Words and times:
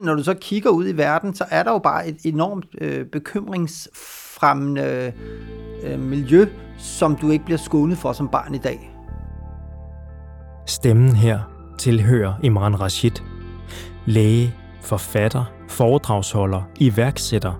Når 0.00 0.14
du 0.14 0.22
så 0.22 0.34
kigger 0.34 0.70
ud 0.70 0.88
i 0.88 0.96
verden, 0.96 1.34
så 1.34 1.44
er 1.50 1.62
der 1.62 1.70
jo 1.70 1.78
bare 1.78 2.08
et 2.08 2.16
enormt 2.24 2.66
øh, 2.80 3.06
bekymringsfremmende 3.06 5.12
øh, 5.84 6.00
miljø, 6.00 6.46
som 6.78 7.16
du 7.16 7.30
ikke 7.30 7.44
bliver 7.44 7.58
skånet 7.58 7.98
for 7.98 8.12
som 8.12 8.28
barn 8.28 8.54
i 8.54 8.58
dag. 8.58 8.90
Stemmen 10.66 11.16
her 11.16 11.40
tilhører 11.78 12.34
Imran 12.42 12.80
Rashid. 12.80 13.12
Læge, 14.06 14.54
forfatter, 14.82 15.44
foredragsholder, 15.68 16.62
iværksætter, 16.78 17.52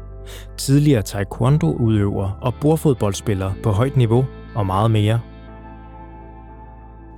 tidligere 0.59 1.03
taekwondo-udøver 1.03 2.39
og 2.43 2.55
bordfodboldspiller 2.61 3.53
på 3.63 3.71
højt 3.71 3.97
niveau 3.97 4.25
og 4.55 4.67
meget 4.67 4.91
mere– 4.91 5.21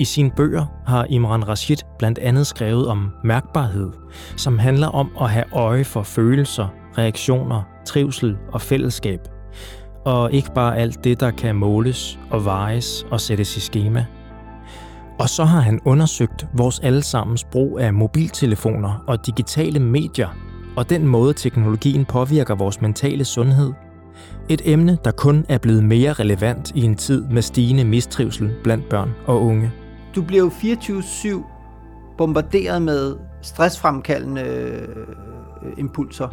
i 0.02 0.04
sine 0.04 0.30
bøger 0.30 0.66
har 0.86 1.06
Imran 1.10 1.48
Rashid 1.48 1.76
blandt 1.98 2.18
andet 2.18 2.46
skrevet 2.46 2.88
om 2.88 3.10
mærkbarhed, 3.24 3.90
som 4.36 4.58
handler 4.58 4.86
om 4.86 5.10
at 5.20 5.30
have 5.30 5.44
øje 5.52 5.84
for 5.84 6.02
følelser, 6.02 6.68
reaktioner, 6.98 7.62
trivsel 7.86 8.36
og 8.52 8.60
fællesskab. 8.60 9.20
Og 10.04 10.32
ikke 10.32 10.54
bare 10.54 10.76
alt 10.78 11.04
det, 11.04 11.20
der 11.20 11.30
kan 11.30 11.56
måles 11.56 12.18
og 12.30 12.44
vejes 12.44 13.06
og 13.10 13.20
sættes 13.20 13.56
i 13.56 13.60
schema. 13.60 14.06
Og 15.18 15.28
så 15.28 15.44
har 15.44 15.60
han 15.60 15.80
undersøgt 15.84 16.46
vores 16.54 16.80
allesammens 16.80 17.44
brug 17.44 17.80
af 17.80 17.94
mobiltelefoner 17.94 19.04
og 19.06 19.26
digitale 19.26 19.80
medier, 19.80 20.28
og 20.76 20.90
den 20.90 21.06
måde 21.06 21.34
teknologien 21.34 22.04
påvirker 22.04 22.54
vores 22.54 22.80
mentale 22.80 23.24
sundhed. 23.24 23.72
Et 24.48 24.62
emne, 24.64 24.98
der 25.04 25.10
kun 25.10 25.44
er 25.48 25.58
blevet 25.58 25.84
mere 25.84 26.12
relevant 26.12 26.72
i 26.74 26.82
en 26.82 26.96
tid 26.96 27.24
med 27.30 27.42
stigende 27.42 27.84
mistrivsel 27.84 28.50
blandt 28.62 28.88
børn 28.88 29.10
og 29.26 29.42
unge. 29.42 29.72
Du 30.14 30.22
bliver 30.22 30.42
jo 30.42 30.48
24-7 30.48 32.16
bombarderet 32.18 32.82
med 32.82 33.16
stressfremkaldende 33.42 34.42
øh, 34.42 35.06
impulser. 35.76 36.28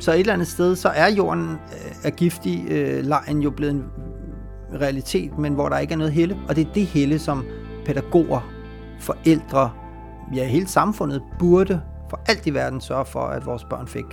Så 0.00 0.12
et 0.12 0.20
eller 0.20 0.32
andet 0.32 0.48
sted, 0.48 0.76
så 0.76 0.88
er 0.88 1.10
jorden 1.10 1.50
øh, 1.50 1.92
er 2.04 2.10
giftig 2.10 2.66
øh, 2.70 3.04
lejen 3.04 3.42
jo 3.42 3.50
blevet 3.50 3.74
en 3.74 3.84
realitet, 4.80 5.38
men 5.38 5.54
hvor 5.54 5.68
der 5.68 5.78
ikke 5.78 5.92
er 5.92 5.98
noget 5.98 6.12
helle. 6.12 6.38
Og 6.48 6.56
det 6.56 6.66
er 6.68 6.72
det 6.72 6.86
helle, 6.86 7.18
som 7.18 7.44
pædagoger, 7.86 8.50
forældre, 9.00 9.70
ja 10.34 10.46
hele 10.46 10.68
samfundet 10.68 11.22
burde 11.38 11.80
for 12.10 12.20
alt 12.26 12.46
i 12.46 12.54
verden 12.54 12.80
sørge 12.80 13.04
for, 13.04 13.20
at 13.20 13.46
vores 13.46 13.64
børn 13.64 13.86
fik. 13.86 14.04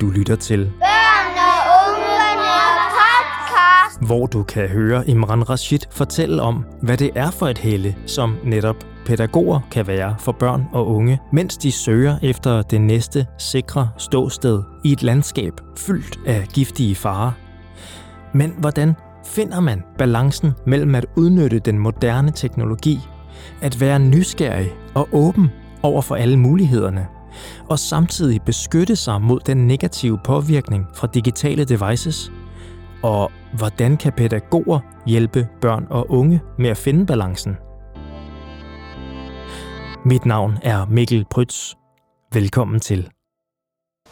Du 0.00 0.10
lytter 0.10 0.36
til 0.36 0.72
hvor 4.00 4.26
du 4.26 4.42
kan 4.42 4.68
høre 4.68 5.08
Imran 5.08 5.50
Rashid 5.50 5.78
fortælle 5.90 6.42
om, 6.42 6.64
hvad 6.82 6.96
det 6.96 7.10
er 7.14 7.30
for 7.30 7.48
et 7.48 7.58
helle, 7.58 7.96
som 8.06 8.36
netop 8.44 8.76
pædagoger 9.06 9.60
kan 9.70 9.86
være 9.86 10.14
for 10.18 10.32
børn 10.32 10.64
og 10.72 10.86
unge, 10.86 11.20
mens 11.32 11.56
de 11.56 11.72
søger 11.72 12.18
efter 12.22 12.62
det 12.62 12.80
næste 12.80 13.26
sikre 13.38 13.88
ståsted 13.98 14.62
i 14.84 14.92
et 14.92 15.02
landskab 15.02 15.52
fyldt 15.76 16.18
af 16.26 16.46
giftige 16.52 16.94
farer. 16.94 17.32
Men 18.32 18.54
hvordan 18.58 18.94
finder 19.26 19.60
man 19.60 19.82
balancen 19.98 20.52
mellem 20.66 20.94
at 20.94 21.06
udnytte 21.16 21.58
den 21.58 21.78
moderne 21.78 22.30
teknologi, 22.30 22.98
at 23.60 23.80
være 23.80 23.98
nysgerrig 23.98 24.72
og 24.94 25.08
åben 25.12 25.50
over 25.82 26.02
for 26.02 26.14
alle 26.14 26.36
mulighederne, 26.36 27.06
og 27.68 27.78
samtidig 27.78 28.42
beskytte 28.42 28.96
sig 28.96 29.22
mod 29.22 29.40
den 29.40 29.66
negative 29.66 30.18
påvirkning 30.24 30.86
fra 30.94 31.08
digitale 31.14 31.64
devices– 31.64 32.32
og 33.02 33.32
hvordan 33.52 33.96
kan 33.96 34.12
pædagoger 34.12 34.80
hjælpe 35.06 35.48
børn 35.60 35.86
og 35.90 36.10
unge 36.10 36.40
med 36.58 36.70
at 36.70 36.76
finde 36.76 37.06
balancen? 37.06 37.56
Mit 40.04 40.26
navn 40.26 40.58
er 40.62 40.86
Mikkel 40.86 41.24
Prytz. 41.30 41.74
Velkommen 42.32 42.80
til. 42.80 43.10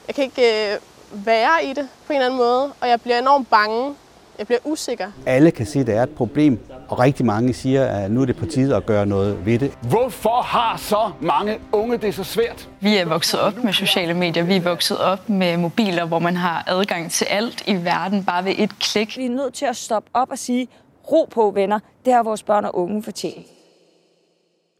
Jeg 0.06 0.14
kan 0.14 0.24
ikke 0.24 0.72
øh, 0.72 0.80
være 1.26 1.64
i 1.64 1.68
det 1.68 1.88
på 2.06 2.12
en 2.12 2.16
eller 2.16 2.26
anden 2.26 2.38
måde, 2.38 2.72
og 2.80 2.88
jeg 2.88 3.00
bliver 3.00 3.18
enormt 3.18 3.50
bange 3.50 3.94
jeg 4.38 4.46
bliver 4.46 4.60
usikker. 4.64 5.10
Alle 5.26 5.50
kan 5.50 5.66
se, 5.66 5.80
at 5.80 5.86
det 5.86 5.94
er 5.96 6.02
et 6.02 6.10
problem, 6.10 6.58
og 6.88 6.98
rigtig 6.98 7.26
mange 7.26 7.54
siger, 7.54 7.86
at 7.86 8.10
nu 8.10 8.22
er 8.22 8.24
det 8.24 8.36
på 8.36 8.46
tide 8.46 8.76
at 8.76 8.86
gøre 8.86 9.06
noget 9.06 9.46
ved 9.46 9.58
det. 9.58 9.78
Hvorfor 9.82 10.42
har 10.42 10.76
så 10.76 11.10
mange 11.20 11.58
unge 11.72 11.96
det 11.96 12.14
så 12.14 12.24
svært? 12.24 12.68
Vi 12.80 12.96
er 12.96 13.04
vokset 13.04 13.40
op 13.40 13.64
med 13.64 13.72
sociale 13.72 14.14
medier. 14.14 14.42
Vi 14.44 14.56
er 14.56 14.60
vokset 14.60 14.98
op 14.98 15.28
med 15.28 15.56
mobiler, 15.56 16.04
hvor 16.04 16.18
man 16.18 16.36
har 16.36 16.64
adgang 16.66 17.10
til 17.10 17.24
alt 17.24 17.62
i 17.66 17.74
verden 17.84 18.24
bare 18.24 18.44
ved 18.44 18.54
et 18.58 18.78
klik. 18.78 19.16
Vi 19.16 19.26
er 19.26 19.30
nødt 19.30 19.54
til 19.54 19.66
at 19.66 19.76
stoppe 19.76 20.10
op 20.14 20.30
og 20.30 20.38
sige, 20.38 20.68
ro 21.12 21.28
på 21.30 21.50
venner, 21.50 21.78
det 22.04 22.12
har 22.12 22.22
vores 22.22 22.42
børn 22.42 22.64
og 22.64 22.78
unge 22.78 23.02
fortjent. 23.02 23.46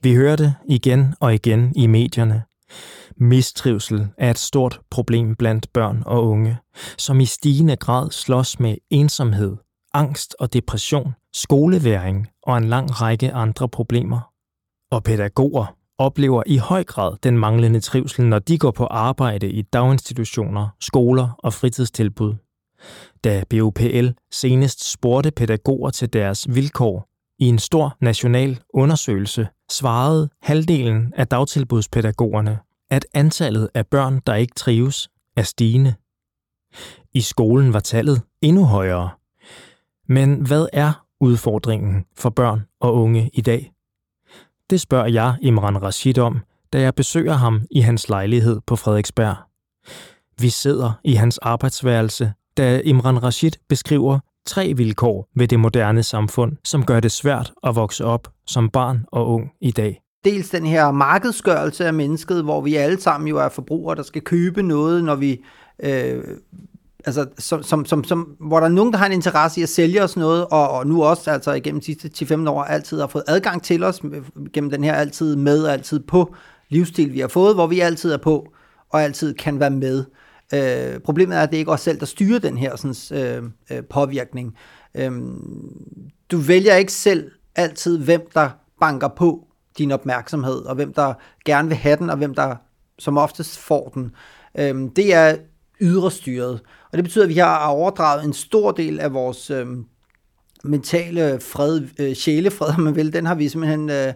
Vi 0.02 0.14
hører 0.14 0.36
det 0.36 0.54
igen 0.68 1.14
og 1.20 1.34
igen 1.34 1.72
i 1.76 1.86
medierne. 1.86 2.42
Mistrivsel 3.16 4.08
er 4.18 4.30
et 4.30 4.38
stort 4.38 4.80
problem 4.90 5.34
blandt 5.34 5.72
børn 5.72 6.02
og 6.06 6.26
unge, 6.26 6.58
som 6.98 7.20
i 7.20 7.24
stigende 7.24 7.76
grad 7.76 8.10
slås 8.10 8.60
med 8.60 8.76
ensomhed, 8.90 9.56
angst 9.92 10.36
og 10.38 10.52
depression, 10.52 11.14
skoleværing 11.32 12.28
og 12.42 12.58
en 12.58 12.64
lang 12.64 13.00
række 13.00 13.32
andre 13.32 13.68
problemer. 13.68 14.20
Og 14.90 15.02
pædagoger 15.02 15.76
oplever 15.98 16.42
i 16.46 16.56
høj 16.56 16.84
grad 16.84 17.16
den 17.22 17.38
manglende 17.38 17.80
trivsel, 17.80 18.26
når 18.26 18.38
de 18.38 18.58
går 18.58 18.70
på 18.70 18.84
arbejde 18.84 19.50
i 19.50 19.62
daginstitutioner, 19.62 20.68
skoler 20.80 21.28
og 21.38 21.52
fritidstilbud. 21.52 22.34
Da 23.24 23.44
BOPL 23.50 24.08
senest 24.32 24.92
spurgte 24.92 25.30
pædagoger 25.30 25.90
til 25.90 26.12
deres 26.12 26.54
vilkår 26.54 27.08
i 27.38 27.46
en 27.46 27.58
stor 27.58 27.96
national 28.00 28.60
undersøgelse, 28.74 29.48
svarede 29.70 30.28
halvdelen 30.42 31.12
af 31.16 31.26
dagtilbudspædagogerne, 31.28 32.58
at 32.90 33.06
antallet 33.14 33.68
af 33.74 33.86
børn, 33.86 34.20
der 34.26 34.34
ikke 34.34 34.54
trives, 34.54 35.08
er 35.36 35.42
stigende. 35.42 35.94
I 37.12 37.20
skolen 37.20 37.72
var 37.72 37.80
tallet 37.80 38.22
endnu 38.40 38.64
højere. 38.64 39.10
Men 40.08 40.46
hvad 40.46 40.66
er 40.72 41.06
udfordringen 41.20 42.04
for 42.16 42.30
børn 42.30 42.66
og 42.80 42.94
unge 42.94 43.30
i 43.32 43.40
dag? 43.40 43.72
Det 44.70 44.80
spørger 44.80 45.06
jeg 45.06 45.36
Imran 45.42 45.82
Rashid 45.82 46.18
om, 46.18 46.40
da 46.72 46.80
jeg 46.80 46.94
besøger 46.94 47.32
ham 47.32 47.62
i 47.70 47.80
hans 47.80 48.08
lejlighed 48.08 48.60
på 48.66 48.76
Frederiksberg. 48.76 49.36
Vi 50.40 50.48
sidder 50.48 50.92
i 51.04 51.14
hans 51.14 51.38
arbejdsværelse, 51.38 52.32
da 52.56 52.80
Imran 52.84 53.22
Rashid 53.22 53.52
beskriver 53.68 54.18
tre 54.46 54.74
vilkår 54.76 55.28
ved 55.36 55.48
det 55.48 55.60
moderne 55.60 56.02
samfund, 56.02 56.56
som 56.64 56.84
gør 56.84 57.00
det 57.00 57.12
svært 57.12 57.52
at 57.62 57.76
vokse 57.76 58.04
op 58.04 58.32
som 58.46 58.70
barn 58.70 59.04
og 59.12 59.28
ung 59.28 59.52
i 59.60 59.70
dag 59.70 60.03
dels 60.24 60.50
den 60.50 60.66
her 60.66 60.90
markedsgørelse 60.90 61.86
af 61.86 61.94
mennesket, 61.94 62.42
hvor 62.44 62.60
vi 62.60 62.74
alle 62.74 63.00
sammen 63.00 63.28
jo 63.28 63.38
er 63.38 63.48
forbrugere, 63.48 63.96
der 63.96 64.02
skal 64.02 64.22
købe 64.22 64.62
noget, 64.62 65.04
når 65.04 65.14
vi... 65.14 65.44
Øh, 65.82 66.24
altså, 67.04 67.26
som, 67.38 67.62
som, 67.62 67.84
som, 67.84 68.04
som, 68.04 68.36
hvor 68.40 68.60
der 68.60 68.66
er 68.66 68.70
nogen, 68.70 68.92
der 68.92 68.98
har 68.98 69.06
en 69.06 69.12
interesse 69.12 69.60
i 69.60 69.62
at 69.62 69.68
sælge 69.68 70.02
os 70.02 70.16
noget, 70.16 70.46
og, 70.46 70.70
og 70.70 70.86
nu 70.86 71.04
også 71.04 71.30
altså 71.30 71.52
igennem 71.52 71.80
de 71.80 71.86
sidste 71.86 72.34
10-15 72.34 72.50
år 72.50 72.62
altid 72.62 73.00
har 73.00 73.06
fået 73.06 73.24
adgang 73.26 73.62
til 73.62 73.84
os, 73.84 74.00
øh, 74.04 74.22
gennem 74.52 74.70
den 74.70 74.84
her 74.84 74.94
altid 74.94 75.36
med 75.36 75.62
og 75.62 75.72
altid 75.72 76.00
på 76.00 76.34
livsstil, 76.68 77.12
vi 77.12 77.20
har 77.20 77.28
fået, 77.28 77.54
hvor 77.54 77.66
vi 77.66 77.80
altid 77.80 78.12
er 78.12 78.18
på, 78.18 78.52
og 78.90 79.02
altid 79.02 79.34
kan 79.34 79.60
være 79.60 79.70
med. 79.70 80.04
Øh, 80.54 81.00
problemet 81.00 81.36
er, 81.36 81.42
at 81.42 81.50
det 81.50 81.56
ikke 81.56 81.68
er 81.68 81.72
os 81.72 81.80
selv, 81.80 82.00
der 82.00 82.06
styrer 82.06 82.38
den 82.38 82.58
her 82.58 82.76
sådan, 82.76 83.18
øh, 83.24 83.42
øh, 83.70 83.84
påvirkning. 83.84 84.56
Øh, 84.94 85.12
du 86.30 86.38
vælger 86.38 86.74
ikke 86.74 86.92
selv 86.92 87.30
altid, 87.56 87.98
hvem 87.98 88.28
der 88.34 88.50
banker 88.80 89.08
på 89.08 89.46
din 89.78 89.92
opmærksomhed, 89.92 90.64
og 90.64 90.74
hvem 90.74 90.92
der 90.92 91.14
gerne 91.44 91.68
vil 91.68 91.76
have 91.76 91.96
den, 91.96 92.10
og 92.10 92.16
hvem 92.16 92.34
der 92.34 92.56
som 92.98 93.18
oftest 93.18 93.58
får 93.58 93.90
den. 93.94 94.14
Øhm, 94.58 94.90
det 94.90 95.14
er 95.14 95.36
ydre 95.80 96.10
styret. 96.10 96.60
Og 96.92 96.98
det 96.98 97.04
betyder, 97.04 97.24
at 97.24 97.28
vi 97.28 97.38
har 97.38 97.66
overdraget 97.66 98.24
en 98.24 98.32
stor 98.32 98.72
del 98.72 99.00
af 99.00 99.14
vores 99.14 99.50
øhm, 99.50 99.86
mentale 100.64 101.40
fred, 101.40 101.82
øh, 101.98 102.14
sjælefred, 102.14 102.68
om 102.78 102.80
man 102.80 102.96
vil, 102.96 103.12
den 103.12 103.26
har 103.26 103.34
vi 103.34 103.48
simpelthen 103.48 103.90
øh, 103.90 104.12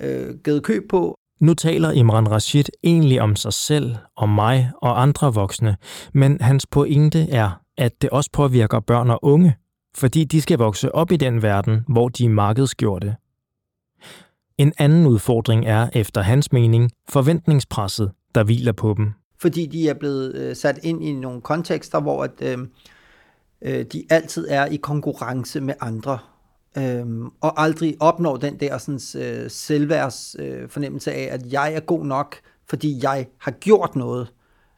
øh, 0.00 0.34
givet 0.44 0.62
køb 0.62 0.82
på. 0.90 1.14
Nu 1.40 1.54
taler 1.54 1.90
Imran 1.90 2.30
Rashid 2.30 2.64
egentlig 2.84 3.20
om 3.20 3.36
sig 3.36 3.52
selv, 3.52 3.96
om 4.16 4.28
mig 4.28 4.70
og 4.82 5.02
andre 5.02 5.34
voksne, 5.34 5.76
men 6.14 6.40
hans 6.40 6.66
pointe 6.66 7.30
er, 7.30 7.60
at 7.78 7.92
det 8.02 8.10
også 8.10 8.30
påvirker 8.32 8.80
børn 8.80 9.10
og 9.10 9.18
unge, 9.22 9.56
fordi 9.96 10.24
de 10.24 10.40
skal 10.40 10.58
vokse 10.58 10.94
op 10.94 11.12
i 11.12 11.16
den 11.16 11.42
verden, 11.42 11.84
hvor 11.88 12.08
de 12.08 12.24
er 12.24 12.28
markedsgjorte. 12.28 13.16
En 14.58 14.72
anden 14.78 15.06
udfordring 15.06 15.66
er, 15.66 15.88
efter 15.92 16.20
hans 16.20 16.52
mening, 16.52 16.90
forventningspresset, 17.08 18.12
der 18.34 18.44
hviler 18.44 18.72
på 18.72 18.94
dem. 18.96 19.12
Fordi 19.40 19.66
de 19.66 19.88
er 19.88 19.94
blevet 19.94 20.34
øh, 20.34 20.56
sat 20.56 20.78
ind 20.82 21.04
i 21.04 21.12
nogle 21.12 21.40
kontekster, 21.40 22.00
hvor 22.00 22.24
at, 22.24 22.42
øh, 22.42 22.58
øh, 23.62 23.84
de 23.92 24.04
altid 24.10 24.46
er 24.50 24.66
i 24.66 24.76
konkurrence 24.76 25.60
med 25.60 25.74
andre, 25.80 26.18
øh, 26.78 27.06
og 27.40 27.62
aldrig 27.62 27.96
opnår 28.00 28.36
den 28.36 28.60
der 28.60 28.78
sådan, 28.78 29.22
øh, 29.22 29.50
selvværds 29.50 30.36
øh, 30.38 30.68
fornemmelse 30.68 31.12
af, 31.12 31.28
at 31.34 31.52
jeg 31.52 31.74
er 31.74 31.80
god 31.80 32.06
nok, 32.06 32.36
fordi 32.68 33.00
jeg 33.02 33.26
har 33.38 33.50
gjort 33.50 33.96
noget. 33.96 34.32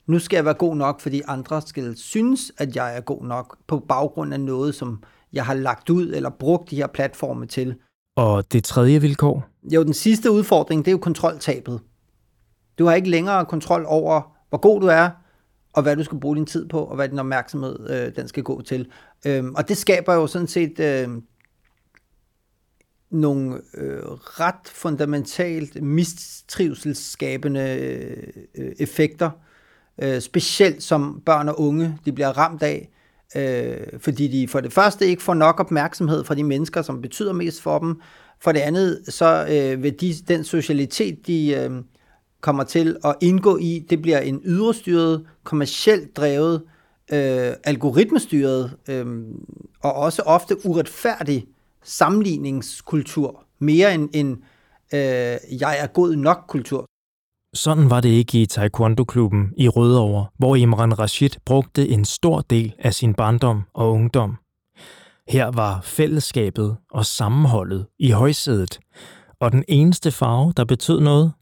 Nu 0.07 0.19
skal 0.19 0.37
jeg 0.37 0.45
være 0.45 0.55
god 0.55 0.77
nok, 0.77 1.01
fordi 1.01 1.23
andre 1.29 1.63
skal 1.63 1.97
synes, 1.97 2.53
at 2.59 2.77
jeg 2.77 2.97
er 2.97 3.01
god 3.01 3.25
nok, 3.25 3.57
på 3.67 3.79
baggrund 3.79 4.35
af 4.35 4.41
noget, 4.41 4.75
som 4.75 5.03
jeg 5.33 5.45
har 5.45 5.55
lagt 5.55 5.91
ud 5.91 6.13
eller 6.13 6.31
brugt 6.31 6.71
de 6.71 6.77
her 6.77 6.87
platforme 6.87 7.47
til. 7.47 7.75
Og 8.17 8.53
det 8.53 8.65
tredje 8.65 9.01
vilkår? 9.01 9.49
Jo, 9.65 9.83
den 9.83 9.95
sidste 9.95 10.31
udfordring, 10.31 10.85
det 10.85 10.91
er 10.91 10.93
jo 10.93 10.99
kontroltabet. 10.99 11.81
Du 12.79 12.87
har 12.87 12.95
ikke 12.95 13.11
længere 13.11 13.47
kontrol 13.47 13.85
over, 13.89 14.37
hvor 14.49 14.59
god 14.59 14.81
du 14.81 14.87
er, 14.87 15.11
og 15.73 15.83
hvad 15.83 15.97
du 15.97 16.05
skal 16.05 16.21
bruge 16.21 16.37
din 16.37 16.47
tid 16.47 16.69
på, 16.69 16.81
og 16.85 16.97
hvad 16.97 17.09
din 17.09 17.19
opmærksomhed 17.19 17.91
øh, 17.91 18.17
den 18.17 18.29
skal 18.29 18.43
gå 18.43 18.63
til. 18.63 18.91
Øhm, 19.27 19.55
og 19.55 19.69
det 19.69 19.77
skaber 19.77 20.15
jo 20.15 20.27
sådan 20.27 20.49
set 20.49 20.81
øh, 20.81 21.09
nogle 23.11 23.61
øh, 23.75 24.03
ret 24.13 24.69
fundamentalt 24.69 25.83
mistrivselsskabende 25.83 27.79
øh, 28.55 28.73
effekter, 28.79 29.31
øh, 30.03 30.21
specielt 30.21 30.83
som 30.83 31.23
børn 31.27 31.49
og 31.49 31.61
unge 31.61 31.99
de 32.05 32.13
bliver 32.13 32.39
ramt 32.39 32.63
af, 32.63 32.91
øh, 33.37 34.01
fordi 34.01 34.29
de 34.29 34.49
for 34.49 34.61
det 34.61 34.73
første 34.73 35.07
ikke 35.07 35.23
får 35.23 35.35
nok 35.35 35.61
opmærksomhed 35.61 36.25
fra 36.25 36.35
de 36.35 36.45
mennesker, 36.45 36.83
som 36.83 37.01
betyder 37.03 37.33
mest 37.33 37.63
for 37.63 37.79
dem. 37.79 38.01
For 38.45 38.53
det 38.53 38.61
andet, 38.61 39.01
så 39.09 39.47
øh, 39.51 39.83
vil 39.83 40.01
de, 40.01 40.15
den 40.29 40.45
socialitet, 40.45 41.27
de 41.27 41.55
øh, 41.55 41.71
kommer 42.41 42.65
til 42.65 42.97
at 43.05 43.15
indgå 43.21 43.59
i, 43.59 43.87
det 43.91 44.03
bliver 44.03 44.19
en 44.19 44.41
yderstyret, 44.45 45.27
kommercielt 45.45 46.17
drevet, 46.17 46.63
øh, 47.13 47.53
algoritmestyret 47.65 48.77
øh, 48.89 49.07
og 49.83 49.93
også 49.95 50.23
ofte 50.23 50.67
uretfærdig 50.67 51.47
sammenligningskultur, 51.83 53.45
mere 53.59 53.95
end 53.95 54.09
en 54.13 54.31
øh, 54.95 55.61
jeg 55.61 55.79
er 55.81 55.87
god 55.87 56.17
nok 56.17 56.45
kultur. 56.49 56.87
Sådan 57.55 57.91
var 57.91 58.01
det 58.01 58.09
ikke 58.09 58.43
i 58.43 58.47
Taekwondo-klubben 58.47 59.53
i 59.57 59.69
Rødovre, 59.69 60.27
hvor 60.39 60.57
Imran 60.57 60.99
Rashid 60.99 61.31
brugte 61.45 61.89
en 61.89 62.05
stor 62.05 62.41
del 62.41 62.75
af 62.79 62.95
sin 62.95 63.15
barndom 63.15 63.63
og 63.75 63.93
ungdom. 63.93 64.37
Her 65.29 65.47
var 65.47 65.81
fællesskabet 65.81 66.77
og 66.91 67.07
sammenholdet 67.07 67.87
i 67.99 68.11
højsædet, 68.11 68.79
og 69.41 69.53
den 69.53 69.65
eneste 69.69 70.11
farve, 70.11 70.53
der 70.57 70.65
betød 70.65 71.01
noget, 71.01 71.33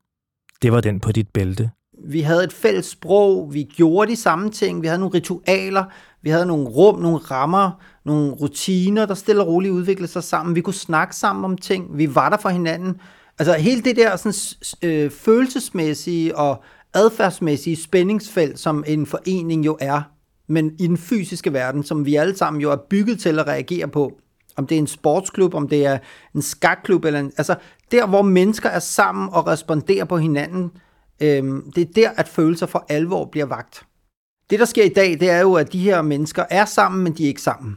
det 0.63 0.73
var 0.73 0.81
den 0.81 1.01
på 1.01 1.13
dit 1.13 1.29
bælte. 1.29 1.71
Vi 2.09 2.21
havde 2.21 2.45
et 2.45 2.53
fælles 2.53 2.87
sprog, 2.87 3.55
vi 3.55 3.63
gjorde 3.63 4.11
de 4.11 4.17
samme 4.17 4.51
ting, 4.51 4.83
vi 4.83 4.87
havde 4.87 5.01
nogle 5.01 5.15
ritualer, 5.15 5.85
vi 6.23 6.31
havde 6.31 6.47
nogle 6.47 6.69
rum, 6.69 6.99
nogle 6.99 7.19
rammer, 7.19 7.71
nogle 8.05 8.33
rutiner, 8.33 9.07
der 9.07 9.15
stille 9.15 9.43
og 9.43 9.49
roligt 9.49 9.73
udviklede 9.73 10.13
sig 10.13 10.25
sammen. 10.25 10.55
Vi 10.55 10.61
kunne 10.61 10.75
snakke 10.75 11.17
sammen 11.17 11.45
om 11.45 11.59
ting, 11.59 11.99
vi 11.99 12.15
var 12.15 12.29
der 12.29 12.37
for 12.37 12.49
hinanden. 12.49 13.01
Altså 13.39 13.55
hele 13.55 13.83
det 13.83 13.97
der 13.97 14.17
sådan, 14.17 14.35
øh, 14.83 15.11
følelsesmæssige 15.11 16.37
og 16.37 16.65
adfærdsmæssige 16.95 17.77
spændingsfelt, 17.77 18.59
som 18.59 18.85
en 18.87 19.07
forening 19.07 19.67
jo 19.67 19.77
er, 19.81 20.03
men 20.49 20.73
i 20.79 20.87
den 20.87 20.97
fysiske 20.97 21.53
verden, 21.53 21.83
som 21.83 22.07
vi 22.07 22.17
alle 22.17 22.37
sammen 22.37 22.63
jo 22.63 22.71
er 22.71 22.77
bygget 22.91 23.21
til 23.21 23.39
at 23.39 23.47
reagere 23.47 23.89
på. 23.89 24.19
Om 24.57 24.67
det 24.67 24.75
er 24.75 24.79
en 24.79 24.87
sportsklub, 24.87 25.55
om 25.55 25.69
det 25.69 25.87
er 25.87 25.99
en 26.35 26.43
skakklub, 26.43 27.05
eller 27.05 27.21
en, 27.21 27.33
altså 27.37 27.55
der, 27.91 28.07
hvor 28.07 28.23
mennesker 28.23 28.69
er 28.69 28.79
sammen 28.79 29.29
og 29.33 29.47
responderer 29.47 30.05
på 30.05 30.17
hinanden, 30.17 30.71
øh, 31.21 31.63
det 31.75 31.89
er 31.89 31.93
der, 31.95 32.11
at 32.17 32.29
følelser 32.29 32.67
for 32.67 32.87
alvor 32.89 33.25
bliver 33.25 33.47
vagt. 33.47 33.87
Det, 34.51 34.59
der 34.59 34.65
sker 34.65 34.85
i 34.85 34.89
dag, 34.89 35.21
det 35.21 35.31
er 35.31 35.41
jo, 35.41 35.55
at 35.55 35.73
de 35.73 35.79
her 35.79 36.03
mennesker 36.03 36.45
er 36.51 36.65
sammen, 36.65 37.05
men 37.05 37.13
de 37.13 37.25
er 37.25 37.29
ikke 37.29 37.43
sammen. 37.43 37.77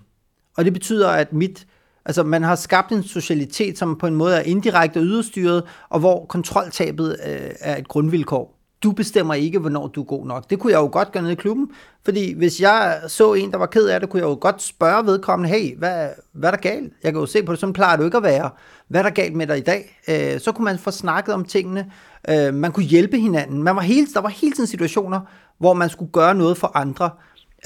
Og 0.58 0.66
det 0.66 0.74
betyder, 0.74 1.10
at 1.10 1.34
mit, 1.34 1.68
altså 2.06 2.24
man 2.24 2.44
har 2.44 2.56
skabt 2.56 2.92
en 2.92 3.04
socialitet, 3.04 3.78
som 3.78 3.98
på 3.98 4.08
en 4.08 4.16
måde 4.16 4.36
er 4.36 4.42
indirekte 4.42 4.98
og 4.98 5.04
yderstyret, 5.04 5.64
og 5.90 6.00
hvor 6.00 6.26
kontroltabet 6.26 7.18
øh, 7.28 7.52
er 7.60 7.78
et 7.78 7.88
grundvilkår. 7.88 8.55
Du 8.84 8.92
bestemmer 8.92 9.34
ikke, 9.34 9.60
hvornår 9.60 9.88
du 9.88 10.02
er 10.02 10.06
god 10.06 10.26
nok. 10.26 10.50
Det 10.50 10.60
kunne 10.60 10.74
jeg 10.74 10.80
jo 10.80 10.90
godt 10.92 11.12
gøre 11.12 11.24
nede 11.24 11.34
i 11.34 11.36
klubben, 11.36 11.72
fordi 12.06 12.34
hvis 12.34 12.62
jeg 12.62 13.02
så 13.08 13.34
en, 13.34 13.52
der 13.52 13.58
var 13.58 13.66
ked 13.66 13.88
af 13.88 14.00
det, 14.00 14.10
kunne 14.10 14.20
jeg 14.20 14.28
jo 14.28 14.38
godt 14.42 14.62
spørge 14.62 15.06
vedkommende, 15.06 15.50
hey, 15.50 15.78
hvad, 15.78 16.10
hvad 16.32 16.50
er 16.50 16.56
der 16.56 16.62
galt? 16.62 16.94
Jeg 17.04 17.14
kan 17.14 17.20
jo 17.20 17.26
se 17.26 17.44
på 17.44 17.52
det, 17.52 17.60
sådan 17.60 17.74
plejer 17.74 17.98
du 17.98 18.04
ikke 18.04 18.18
at 18.18 18.24
være. 18.24 18.50
Hvad 18.88 19.00
er 19.00 19.04
der 19.04 19.10
galt 19.10 19.36
med 19.36 19.48
dig 19.48 19.58
i 19.58 19.62
dag? 19.62 20.00
Øh, 20.08 20.40
så 20.40 20.52
kunne 20.52 20.66
man 20.66 20.80
få 20.80 20.92
snakket 20.92 21.34
om 21.34 21.46
tingene. 21.46 21.92
Øh, 22.30 22.54
man 22.54 22.72
kunne 22.72 22.86
hjælpe 22.86 23.18
hinanden. 23.18 23.64
Man 23.64 23.76
var 23.76 23.82
hele, 23.82 24.08
der 24.14 24.20
var 24.22 24.30
hele 24.30 24.56
tiden 24.56 24.68
situationer, 24.68 25.22
hvor 25.58 25.74
man 25.74 25.90
skulle 25.90 26.12
gøre 26.12 26.36
noget 26.36 26.58
for 26.58 26.72
andre. 26.78 27.10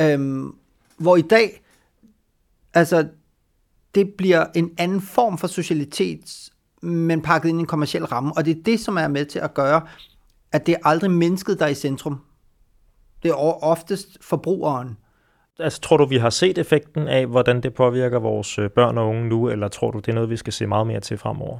Øh, 0.02 0.46
hvor 0.98 1.16
i 1.16 1.22
dag, 1.22 1.64
altså, 2.74 3.08
det 3.96 4.10
bliver 4.18 4.46
en 4.56 4.72
anden 4.78 5.02
form 5.02 5.38
for 5.38 5.48
socialitet, 5.48 6.50
men 6.82 7.22
pakket 7.22 7.50
ind 7.50 7.60
i 7.60 7.62
en 7.62 7.68
kommersiel 7.68 8.06
ramme. 8.06 8.34
Og 8.38 8.46
det 8.46 8.58
er 8.58 8.64
det, 8.64 8.80
som 8.80 8.98
er 8.98 9.08
med 9.08 9.26
til 9.26 9.40
at 9.40 9.54
gøre, 9.54 9.82
at 10.52 10.66
det 10.66 10.74
er 10.74 10.80
aldrig 10.84 11.12
mennesket, 11.12 11.60
der 11.60 11.66
er 11.66 11.70
i 11.70 11.76
centrum. 11.76 12.20
Det 13.24 13.30
er 13.32 13.64
oftest 13.64 14.18
forbrugeren. 14.22 14.98
Altså, 15.60 15.82
tror 15.82 15.98
du, 15.98 16.06
vi 16.06 16.18
har 16.18 16.30
set 16.30 16.58
effekten 16.58 17.08
af, 17.08 17.28
hvordan 17.28 17.62
det 17.62 17.74
påvirker 17.74 18.20
vores 18.20 18.60
øh, 18.60 18.70
børn 18.70 18.98
og 18.98 19.08
unge 19.08 19.30
nu, 19.30 19.50
eller 19.50 19.68
tror 19.68 19.92
du, 19.92 20.00
det 20.00 20.08
er 20.08 20.14
noget, 20.14 20.30
vi 20.30 20.38
skal 20.38 20.54
se 20.54 20.68
meget 20.68 20.88
mere 20.88 21.00
til 21.00 21.18
fremover? 21.18 21.60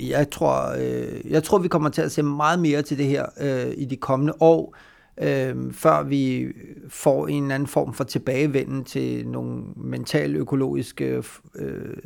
Jeg 0.00 0.30
tror, 0.30 0.74
øh, 0.78 1.30
jeg 1.30 1.42
tror 1.42 1.58
vi 1.58 1.68
kommer 1.68 1.88
til 1.88 2.02
at 2.02 2.12
se 2.12 2.22
meget 2.22 2.58
mere 2.58 2.82
til 2.82 2.98
det 2.98 3.06
her 3.06 3.26
øh, 3.40 3.72
i 3.76 3.84
de 3.84 3.96
kommende 3.96 4.32
år, 4.40 4.76
øh, 5.18 5.72
før 5.72 6.02
vi 6.02 6.46
får 6.88 7.28
en 7.28 7.50
anden 7.50 7.68
form 7.68 7.94
for 7.94 8.04
tilbagevenden 8.04 8.84
til 8.84 9.28
nogle 9.28 9.62
mental-økologiske, 9.76 11.22
øh, 11.54 11.96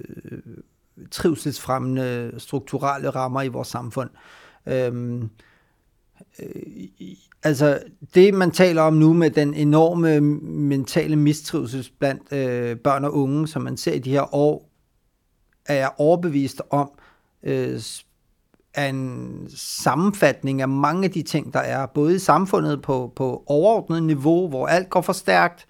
trivselsfremmende, 1.10 2.32
strukturelle 2.38 3.10
rammer 3.10 3.42
i 3.42 3.48
vores 3.48 3.68
samfund. 3.68 4.10
Øh, 4.66 5.22
altså 7.42 7.78
det, 8.14 8.34
man 8.34 8.50
taler 8.50 8.82
om 8.82 8.94
nu 8.94 9.12
med 9.12 9.30
den 9.30 9.54
enorme 9.54 10.20
mentale 10.20 11.16
mistrivsel 11.16 11.90
blandt 11.98 12.32
øh, 12.32 12.76
børn 12.76 13.04
og 13.04 13.14
unge, 13.14 13.48
som 13.48 13.62
man 13.62 13.76
ser 13.76 13.92
i 13.92 13.98
de 13.98 14.10
her 14.10 14.34
år, 14.34 14.68
er 15.66 15.74
jeg 15.74 15.90
overbevist 15.98 16.62
om, 16.70 16.90
øh, 17.42 17.80
er 18.74 18.88
en 18.88 19.46
sammenfatning 19.56 20.62
af 20.62 20.68
mange 20.68 21.04
af 21.04 21.10
de 21.10 21.22
ting, 21.22 21.54
der 21.54 21.60
er, 21.60 21.86
både 21.86 22.14
i 22.14 22.18
samfundet 22.18 22.82
på, 22.82 23.12
på 23.16 23.42
overordnet 23.46 24.02
niveau, 24.02 24.48
hvor 24.48 24.66
alt 24.66 24.90
går 24.90 25.00
for 25.00 25.12
stærkt, 25.12 25.66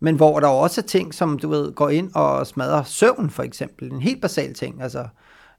men 0.00 0.16
hvor 0.16 0.40
der 0.40 0.48
også 0.48 0.80
er 0.80 0.86
ting, 0.86 1.14
som 1.14 1.38
du 1.38 1.48
ved, 1.48 1.72
går 1.72 1.88
ind 1.88 2.10
og 2.14 2.46
smadrer 2.46 2.82
søvn, 2.82 3.30
for 3.30 3.42
eksempel. 3.42 3.92
En 3.92 4.00
helt 4.00 4.22
basal 4.22 4.54
ting. 4.54 4.82
Altså, 4.82 5.06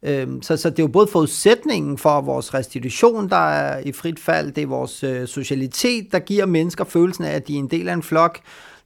Øhm, 0.05 0.41
så, 0.41 0.57
så 0.57 0.69
det 0.69 0.79
er 0.79 0.83
jo 0.83 0.88
både 0.88 1.07
forudsætningen 1.07 1.97
for 1.97 2.21
vores 2.21 2.53
restitution, 2.53 3.29
der 3.29 3.50
er 3.50 3.79
i 3.79 3.91
frit 3.91 4.19
fald, 4.19 4.51
det 4.51 4.61
er 4.61 4.67
vores 4.67 5.03
øh, 5.03 5.27
socialitet, 5.27 6.11
der 6.11 6.19
giver 6.19 6.45
mennesker 6.45 6.83
følelsen 6.83 7.23
af, 7.23 7.31
at 7.31 7.47
de 7.47 7.55
er 7.55 7.59
en 7.59 7.67
del 7.67 7.88
af 7.88 7.94
en 7.94 8.03
flok, 8.03 8.39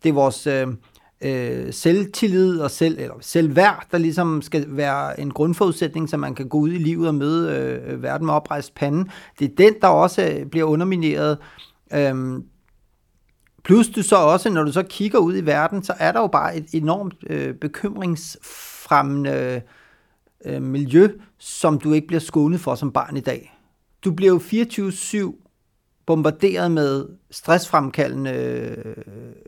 det 0.04 0.10
er 0.10 0.14
vores 0.14 0.48
øh, 0.48 0.68
øh, 1.22 1.74
selvtillid 1.74 2.60
og 2.60 2.72
selv, 2.72 3.00
eller 3.00 3.16
selvværd, 3.22 3.88
der 3.92 3.98
ligesom 3.98 4.42
skal 4.42 4.66
være 4.68 5.20
en 5.20 5.32
grundforudsætning, 5.32 6.10
så 6.10 6.18
man 6.18 6.36
kan 6.36 6.50
gå 6.50 6.58
ud 6.58 6.70
i 6.70 6.78
livet 6.78 7.08
og 7.08 7.16
møde 7.16 7.56
øh, 7.56 8.04
verden 8.04 8.26
med 8.26 8.34
oprejst 8.34 8.76
pande. 8.76 9.10
Det 9.40 9.52
er 9.52 9.56
den, 9.58 9.74
der 9.82 9.88
også 9.88 10.22
øh, 10.22 10.46
bliver 10.46 10.66
undermineret. 10.66 11.38
Øhm, 11.94 12.44
plus 13.64 13.88
du 13.88 14.04
så 14.04 14.16
også, 14.16 14.50
når 14.50 14.64
du 14.64 14.72
så 14.72 14.84
kigger 14.84 15.20
ud 15.20 15.38
i 15.38 15.46
verden, 15.46 15.84
så 15.84 15.94
er 16.00 16.12
der 16.12 16.20
jo 16.20 16.28
bare 16.28 16.58
et 16.58 16.66
enormt 16.74 17.16
øh, 17.30 17.54
bekymringsfremmende 17.54 19.62
øh, 20.48 20.62
miljø, 20.62 21.10
som 21.38 21.80
du 21.80 21.94
ikke 21.94 22.08
bliver 22.08 22.20
skånet 22.20 22.60
for 22.60 22.76
som 22.76 22.92
barn 22.92 23.18
i 23.18 23.20
dag. 23.20 23.58
Du 24.06 24.12
bliver 24.12 24.34
jo 24.34 24.40
24-7 25.30 25.44
bombarderet 26.06 26.72
med 26.72 27.06
stressfremkaldende 27.32 28.32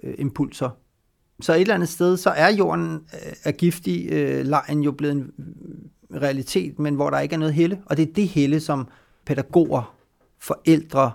øh, 0.04 0.16
impulser. 0.18 0.70
Så 1.42 1.54
et 1.54 1.62
eller 1.62 1.76
andet 1.76 1.90
sted, 1.90 2.18
så 2.18 2.30
er 2.30 2.52
jorden 2.52 2.94
øh, 2.94 3.34
af 3.44 3.58
giftig 3.58 4.12
øh, 4.12 4.46
lejen 4.46 4.84
jo 4.84 4.92
blevet 4.92 5.16
en 5.16 5.32
realitet, 6.14 6.80
men 6.80 6.96
hvor 6.96 7.10
der 7.10 7.20
ikke 7.20 7.34
er 7.34 7.40
noget 7.40 7.54
helle. 7.54 7.82
Og 7.86 7.98
det 7.98 8.10
er 8.10 8.14
det 8.14 8.28
helle, 8.28 8.60
som 8.60 8.88
pædagoger, 9.26 9.96
forældre, 10.40 11.12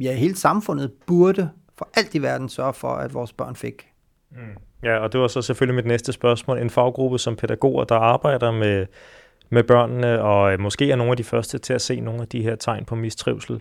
ja 0.00 0.14
hele 0.14 0.36
samfundet 0.36 0.92
burde 1.06 1.50
for 1.78 1.88
alt 1.94 2.14
i 2.14 2.22
verden 2.22 2.48
sørge 2.48 2.74
for, 2.74 2.88
at 2.88 3.14
vores 3.14 3.32
børn 3.32 3.56
fik. 3.56 3.86
Mm. 4.30 4.36
Ja, 4.86 4.98
og 4.98 5.12
det 5.12 5.20
var 5.20 5.28
så 5.28 5.42
selvfølgelig 5.42 5.74
mit 5.74 5.86
næste 5.86 6.12
spørgsmål. 6.12 6.58
En 6.58 6.70
faggruppe 6.70 7.18
som 7.18 7.36
pædagoger, 7.36 7.84
der 7.84 7.94
arbejder 7.94 8.50
med, 8.50 8.86
med 9.50 9.62
børnene, 9.62 10.22
og 10.22 10.52
øh, 10.52 10.60
måske 10.60 10.90
er 10.90 10.96
nogle 10.96 11.10
af 11.10 11.16
de 11.16 11.24
første 11.24 11.58
til 11.58 11.72
at 11.72 11.82
se 11.82 12.00
nogle 12.00 12.22
af 12.22 12.28
de 12.28 12.42
her 12.42 12.56
tegn 12.56 12.84
på 12.84 12.94
mistrivsel. 12.94 13.60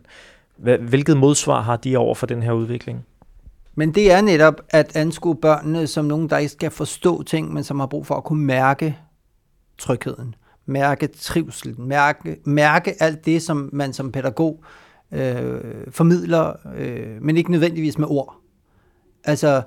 Hvilket 0.79 1.17
modsvar 1.17 1.61
har 1.61 1.77
de 1.77 1.97
over 1.97 2.15
for 2.15 2.25
den 2.25 2.43
her 2.43 2.51
udvikling? 2.51 3.05
Men 3.75 3.95
det 3.95 4.11
er 4.11 4.21
netop 4.21 4.61
at 4.69 4.95
anskue 4.95 5.35
børnene 5.35 5.87
som 5.87 6.05
nogen, 6.05 6.29
der 6.29 6.37
ikke 6.37 6.51
skal 6.51 6.71
forstå 6.71 7.23
ting, 7.23 7.53
men 7.53 7.63
som 7.63 7.79
har 7.79 7.87
brug 7.87 8.05
for 8.05 8.15
at 8.15 8.23
kunne 8.23 8.45
mærke 8.45 8.97
trygheden, 9.77 10.35
mærke 10.65 11.07
trivselen, 11.07 11.87
mærke, 11.87 12.37
mærke 12.43 12.93
alt 12.99 13.25
det, 13.25 13.41
som 13.41 13.69
man 13.73 13.93
som 13.93 14.11
pædagog 14.11 14.63
øh, 15.11 15.61
formidler, 15.89 16.53
øh, 16.75 17.21
men 17.21 17.37
ikke 17.37 17.51
nødvendigvis 17.51 17.97
med 17.97 18.07
ord. 18.09 18.35
Altså, 19.23 19.61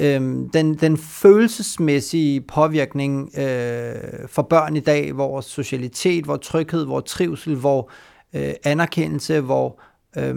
Øhm, 0.00 0.48
den, 0.50 0.74
den 0.74 0.96
følelsesmæssige 0.96 2.40
påvirkning 2.40 3.38
øh, 3.38 4.28
for 4.28 4.42
børn 4.42 4.76
i 4.76 4.80
dag, 4.80 5.12
hvor 5.12 5.40
socialitet, 5.40 6.24
hvor 6.24 6.36
tryghed, 6.36 6.84
hvor 6.84 7.00
trivsel, 7.00 7.56
hvor 7.56 7.90
øh, 8.34 8.52
anerkendelse, 8.64 9.40
hvor 9.40 9.80
øh, 10.16 10.34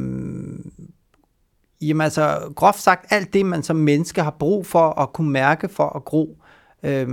jamen 1.81 2.01
altså, 2.01 2.53
groft 2.55 2.79
sagt 2.79 3.05
alt 3.09 3.33
det, 3.33 3.45
man 3.45 3.63
som 3.63 3.75
menneske 3.75 4.21
har 4.21 4.35
brug 4.39 4.65
for 4.65 4.99
at 4.99 5.13
kunne 5.13 5.31
mærke 5.31 5.69
for 5.69 5.95
at 5.95 6.05
gro, 6.05 6.37
øh, 6.83 7.07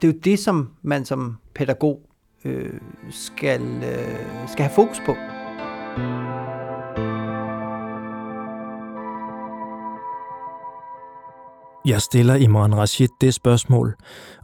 det 0.00 0.08
er 0.08 0.12
jo 0.12 0.18
det, 0.24 0.38
som 0.38 0.68
man 0.82 1.04
som 1.04 1.36
pædagog 1.54 2.00
øh, 2.44 2.80
skal, 3.10 3.62
øh, 3.62 4.48
skal 4.48 4.64
have 4.64 4.74
fokus 4.74 5.00
på. 5.06 5.14
Jeg 11.84 12.02
stiller 12.02 12.34
Imran 12.34 12.76
Rashid 12.76 13.08
det 13.20 13.34
spørgsmål, 13.34 13.96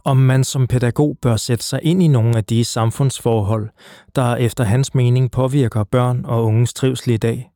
om 0.05 0.17
man 0.17 0.43
som 0.43 0.67
pædagog 0.67 1.17
bør 1.21 1.35
sætte 1.35 1.63
sig 1.63 1.79
ind 1.83 2.03
i 2.03 2.07
nogle 2.07 2.37
af 2.37 2.43
de 2.43 2.65
samfundsforhold, 2.65 3.69
der 4.15 4.35
efter 4.35 4.63
hans 4.63 4.95
mening 4.95 5.31
påvirker 5.31 5.83
børn 5.83 6.25
og 6.25 6.45
unges 6.45 6.73
trivsel 6.73 7.13
i 7.13 7.17
dag. 7.17 7.51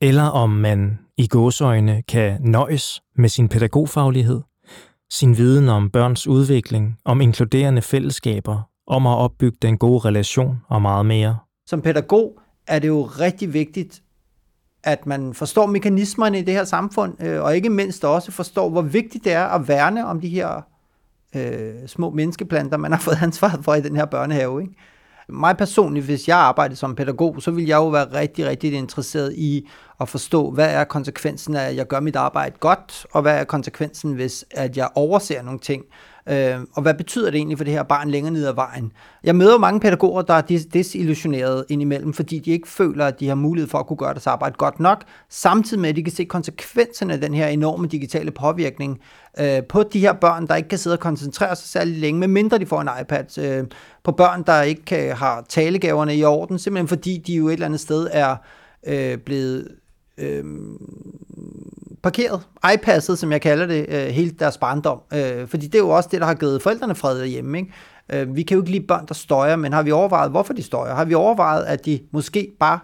Eller 0.00 0.22
om 0.22 0.50
man 0.50 0.98
i 1.16 1.26
gåsøjne 1.26 2.02
kan 2.08 2.38
nøjes 2.40 3.00
med 3.16 3.28
sin 3.28 3.48
pædagogfaglighed, 3.48 4.40
sin 5.12 5.36
viden 5.36 5.68
om 5.68 5.90
børns 5.90 6.26
udvikling, 6.26 6.96
om 7.04 7.20
inkluderende 7.20 7.82
fællesskaber, 7.82 8.68
om 8.86 9.06
at 9.06 9.16
opbygge 9.16 9.58
den 9.62 9.78
gode 9.78 9.98
relation 9.98 10.60
og 10.68 10.82
meget 10.82 11.06
mere. 11.06 11.38
Som 11.66 11.82
pædagog 11.82 12.38
er 12.66 12.78
det 12.78 12.88
jo 12.88 13.02
rigtig 13.02 13.52
vigtigt, 13.52 14.01
at 14.84 15.06
man 15.06 15.34
forstår 15.34 15.66
mekanismerne 15.66 16.38
i 16.38 16.42
det 16.42 16.54
her 16.54 16.64
samfund, 16.64 17.22
øh, 17.22 17.42
og 17.42 17.56
ikke 17.56 17.70
mindst 17.70 18.04
også 18.04 18.32
forstår, 18.32 18.68
hvor 18.68 18.82
vigtigt 18.82 19.24
det 19.24 19.32
er 19.32 19.44
at 19.44 19.68
værne 19.68 20.06
om 20.06 20.20
de 20.20 20.28
her 20.28 20.60
øh, 21.36 21.74
små 21.86 22.10
menneskeplanter, 22.10 22.76
man 22.76 22.92
har 22.92 22.98
fået 22.98 23.18
ansvaret 23.22 23.64
for 23.64 23.74
i 23.74 23.80
den 23.80 23.96
her 23.96 24.04
børnehave. 24.04 24.62
Ikke? 24.62 24.74
Mig 25.28 25.56
personligt, 25.56 26.04
hvis 26.04 26.28
jeg 26.28 26.38
arbejdede 26.38 26.76
som 26.76 26.94
pædagog, 26.94 27.42
så 27.42 27.50
ville 27.50 27.68
jeg 27.68 27.76
jo 27.76 27.88
være 27.88 28.12
rigtig, 28.12 28.46
rigtig 28.46 28.72
interesseret 28.72 29.34
i 29.34 29.68
at 30.00 30.08
forstå, 30.08 30.50
hvad 30.50 30.74
er 30.74 30.84
konsekvensen 30.84 31.56
af, 31.56 31.68
at 31.68 31.76
jeg 31.76 31.86
gør 31.86 32.00
mit 32.00 32.16
arbejde 32.16 32.56
godt, 32.60 33.06
og 33.12 33.22
hvad 33.22 33.40
er 33.40 33.44
konsekvensen, 33.44 34.12
hvis 34.12 34.44
at 34.50 34.76
jeg 34.76 34.88
overser 34.94 35.42
nogle 35.42 35.60
ting. 35.60 35.84
Øh, 36.28 36.56
og 36.72 36.82
hvad 36.82 36.94
betyder 36.94 37.30
det 37.30 37.38
egentlig 37.38 37.58
for 37.58 37.64
det 37.64 37.72
her 37.72 37.82
barn 37.82 38.10
længere 38.10 38.32
ned 38.32 38.46
ad 38.46 38.54
vejen? 38.54 38.92
Jeg 39.24 39.36
møder 39.36 39.58
mange 39.58 39.80
pædagoger, 39.80 40.22
der 40.22 40.34
er 40.34 40.40
desillusionerede 40.72 41.64
indimellem, 41.68 42.12
fordi 42.12 42.38
de 42.38 42.50
ikke 42.50 42.68
føler, 42.68 43.06
at 43.06 43.20
de 43.20 43.28
har 43.28 43.34
mulighed 43.34 43.68
for 43.68 43.78
at 43.78 43.86
kunne 43.86 43.96
gøre 43.96 44.12
deres 44.14 44.26
arbejde 44.26 44.54
godt 44.58 44.80
nok, 44.80 45.04
samtidig 45.28 45.80
med, 45.80 45.88
at 45.88 45.96
de 45.96 46.02
kan 46.02 46.12
se 46.12 46.24
konsekvenserne 46.24 47.12
af 47.12 47.20
den 47.20 47.34
her 47.34 47.46
enorme 47.46 47.86
digitale 47.86 48.30
påvirkning 48.30 49.00
øh, 49.40 49.62
på 49.68 49.82
de 49.82 50.00
her 50.00 50.12
børn, 50.12 50.46
der 50.46 50.54
ikke 50.54 50.68
kan 50.68 50.78
sidde 50.78 50.94
og 50.94 51.00
koncentrere 51.00 51.56
sig 51.56 51.68
særlig 51.68 51.98
længe, 51.98 52.20
medmindre 52.20 52.58
de 52.58 52.66
får 52.66 52.80
en 52.80 52.88
iPad. 53.00 53.38
Øh, 53.38 53.64
på 54.04 54.12
børn, 54.12 54.42
der 54.42 54.62
ikke 54.62 54.84
kan, 54.84 55.16
har 55.16 55.44
talegaverne 55.48 56.16
i 56.16 56.24
orden, 56.24 56.58
simpelthen 56.58 56.88
fordi 56.88 57.18
de 57.18 57.34
jo 57.34 57.48
et 57.48 57.52
eller 57.52 57.66
andet 57.66 57.80
sted 57.80 58.08
er 58.12 58.36
øh, 58.86 59.18
blevet 59.18 59.68
øh, 60.18 60.44
parkeret, 62.02 62.40
iPasset, 62.74 63.18
som 63.18 63.32
jeg 63.32 63.40
kalder 63.40 63.66
det, 63.66 63.86
øh, 63.88 64.06
hele 64.06 64.30
deres 64.30 64.58
barndom. 64.58 65.00
Øh, 65.14 65.48
fordi 65.48 65.66
det 65.66 65.74
er 65.74 65.78
jo 65.78 65.88
også 65.88 66.08
det, 66.12 66.20
der 66.20 66.26
har 66.26 66.34
givet 66.34 66.62
forældrene 66.62 66.94
fred 66.94 67.18
derhjemme. 67.18 67.58
Ikke? 67.58 67.72
Øh, 68.12 68.36
vi 68.36 68.42
kan 68.42 68.54
jo 68.54 68.62
ikke 68.62 68.72
lide 68.72 68.86
børn, 68.86 69.06
der 69.06 69.14
støjer, 69.14 69.56
men 69.56 69.72
har 69.72 69.82
vi 69.82 69.90
overvejet, 69.90 70.30
hvorfor 70.30 70.52
de 70.52 70.62
støjer? 70.62 70.94
Har 70.94 71.04
vi 71.04 71.14
overvejet, 71.14 71.64
at 71.64 71.86
de 71.86 72.00
måske 72.12 72.52
bare, 72.60 72.78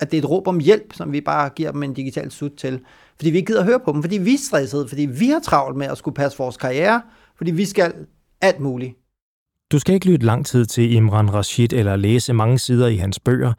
at 0.00 0.10
det 0.10 0.16
er 0.16 0.22
et 0.22 0.30
råb 0.30 0.48
om 0.48 0.58
hjælp, 0.60 0.92
som 0.94 1.12
vi 1.12 1.20
bare 1.20 1.48
giver 1.48 1.72
dem 1.72 1.82
en 1.82 1.94
digital 1.94 2.30
sut 2.30 2.52
til? 2.58 2.80
Fordi 3.16 3.30
vi 3.30 3.36
ikke 3.36 3.46
gider 3.46 3.60
at 3.60 3.66
høre 3.66 3.80
på 3.84 3.92
dem, 3.92 4.02
fordi 4.02 4.18
vi 4.18 4.34
er 4.34 4.38
stressede, 4.38 4.88
fordi 4.88 5.02
vi 5.02 5.28
har 5.28 5.40
travlt 5.40 5.76
med 5.76 5.86
at 5.86 5.98
skulle 5.98 6.14
passe 6.14 6.38
vores 6.38 6.56
karriere, 6.56 7.02
fordi 7.36 7.50
vi 7.50 7.64
skal 7.64 7.92
alt 8.40 8.60
muligt. 8.60 8.94
Du 9.72 9.78
skal 9.78 9.94
ikke 9.94 10.06
lytte 10.06 10.26
lang 10.26 10.46
tid 10.46 10.66
til 10.66 10.92
Imran 10.92 11.34
Rashid 11.34 11.72
eller 11.72 11.96
læse 11.96 12.32
mange 12.32 12.58
sider 12.58 12.86
i 12.86 12.96
hans 12.96 13.20
bøger, 13.20 13.52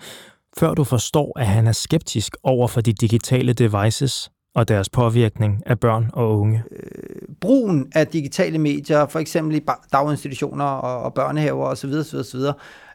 før 0.57 0.73
du 0.73 0.83
forstår, 0.83 1.39
at 1.39 1.47
han 1.47 1.67
er 1.67 1.71
skeptisk 1.71 2.35
over 2.43 2.67
for 2.67 2.81
de 2.81 2.93
digitale 2.93 3.53
devices 3.53 4.31
og 4.53 4.67
deres 4.67 4.89
påvirkning 4.89 5.63
af 5.65 5.79
børn 5.79 6.09
og 6.13 6.39
unge. 6.39 6.63
Øh, 6.71 7.35
brugen 7.41 7.91
af 7.95 8.07
digitale 8.07 8.57
medier, 8.57 9.05
for 9.07 9.19
eksempel 9.19 9.55
i 9.55 9.61
daginstitutioner 9.93 10.65
og, 10.65 11.03
og 11.03 11.13
børnehaver 11.13 11.65
osv., 11.65 11.89
osv., 11.89 12.17
osv. 12.17 12.39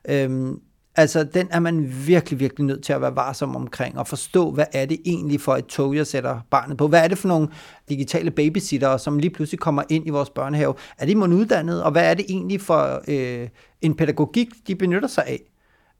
Øhm, 0.09 0.61
altså, 0.97 1.25
den 1.25 1.49
er 1.51 1.61
man 1.61 1.93
virkelig, 2.07 2.41
virkelig 2.41 2.67
nødt 2.67 2.85
til 2.85 2.93
at 2.93 3.01
være 3.01 3.17
varsom 3.17 3.57
omkring 3.57 3.99
og 3.99 4.07
forstå, 4.07 4.51
hvad 4.51 4.67
er 4.73 4.87
det 4.87 4.99
egentlig 5.05 5.41
for 5.41 5.57
et 5.57 5.67
tog, 5.67 5.97
jeg 5.97 6.07
sætter 6.07 6.41
barnet 6.51 6.77
på? 6.77 6.89
Hvad 6.89 7.05
er 7.05 7.09
det 7.09 7.19
for 7.19 7.29
nogle 7.29 7.49
digitale 7.89 8.31
babysitter, 8.31 8.97
som 8.97 9.19
lige 9.19 9.31
pludselig 9.31 9.61
kommer 9.61 9.83
ind 9.89 10.07
i 10.07 10.11
vores 10.11 10.31
børnehave? 10.31 10.75
Er 10.99 11.07
de 11.07 11.15
mon 11.15 11.33
uddannet, 11.33 11.83
og 11.83 11.93
hvad 11.93 12.11
er 12.11 12.15
det 12.15 12.27
egentlig 12.29 12.61
for 12.61 13.03
øh, 13.09 13.49
en 13.81 13.97
pædagogik, 13.97 14.49
de 14.67 14.75
benytter 14.75 15.09
sig 15.09 15.25
af? 15.27 15.41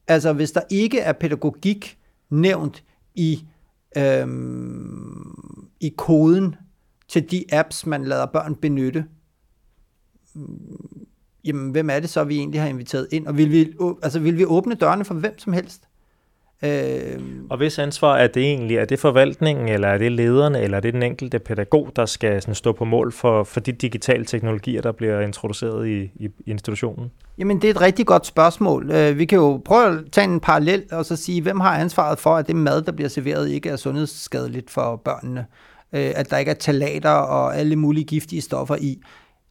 Altså, 0.07 0.33
hvis 0.33 0.51
der 0.51 0.61
ikke 0.69 0.99
er 0.99 1.13
pædagogik 1.13 1.97
nævnt 2.29 2.83
i, 3.15 3.45
øhm, 3.97 5.48
i 5.79 5.93
koden 5.97 6.55
til 7.07 7.31
de 7.31 7.45
apps, 7.51 7.85
man 7.85 8.03
lader 8.03 8.25
børn 8.25 8.55
benytte, 8.55 9.05
jamen, 11.45 11.71
hvem 11.71 11.89
er 11.89 11.99
det 11.99 12.09
så, 12.09 12.23
vi 12.23 12.37
egentlig 12.37 12.61
har 12.61 12.67
inviteret 12.67 13.07
ind? 13.11 13.27
Og 13.27 13.37
vil 13.37 13.51
vi, 13.51 13.73
altså, 14.03 14.19
vil 14.19 14.37
vi 14.37 14.45
åbne 14.45 14.75
dørene 14.75 15.05
for 15.05 15.13
hvem 15.13 15.39
som 15.39 15.53
helst? 15.53 15.88
Øh, 16.63 17.19
og 17.49 17.57
hvis 17.57 17.79
ansvar 17.79 18.17
er 18.17 18.27
det 18.27 18.43
egentlig? 18.43 18.77
Er 18.77 18.85
det 18.85 18.99
forvaltningen, 18.99 19.67
eller 19.67 19.87
er 19.87 19.97
det 19.97 20.11
lederne, 20.11 20.61
eller 20.61 20.77
er 20.77 20.81
det 20.81 20.93
den 20.93 21.03
enkelte 21.03 21.39
pædagog, 21.39 21.91
der 21.95 22.05
skal 22.05 22.41
sådan, 22.41 22.55
stå 22.55 22.71
på 22.71 22.85
mål 22.85 23.11
for, 23.11 23.43
for 23.43 23.59
de 23.59 23.71
digitale 23.71 24.25
teknologier, 24.25 24.81
der 24.81 24.91
bliver 24.91 25.19
introduceret 25.19 25.87
i, 25.87 26.11
i, 26.15 26.29
institutionen? 26.45 27.11
Jamen, 27.37 27.61
det 27.61 27.67
er 27.67 27.71
et 27.71 27.81
rigtig 27.81 28.05
godt 28.05 28.25
spørgsmål. 28.25 28.91
Øh, 28.91 29.17
vi 29.17 29.25
kan 29.25 29.37
jo 29.37 29.61
prøve 29.65 29.99
at 29.99 30.11
tage 30.11 30.25
en 30.25 30.39
parallel 30.39 30.83
og 30.91 31.05
så 31.05 31.15
sige, 31.15 31.41
hvem 31.41 31.59
har 31.59 31.77
ansvaret 31.77 32.19
for, 32.19 32.35
at 32.35 32.47
det 32.47 32.55
mad, 32.55 32.81
der 32.81 32.91
bliver 32.91 33.09
serveret, 33.09 33.49
ikke 33.49 33.69
er 33.69 33.75
sundhedsskadeligt 33.75 34.69
for 34.69 34.95
børnene? 34.95 35.45
Øh, 35.93 36.11
at 36.15 36.29
der 36.29 36.37
ikke 36.37 36.51
er 36.51 36.55
talater 36.55 37.09
og 37.09 37.57
alle 37.57 37.75
mulige 37.75 38.05
giftige 38.05 38.41
stoffer 38.41 38.75
i. 38.75 39.01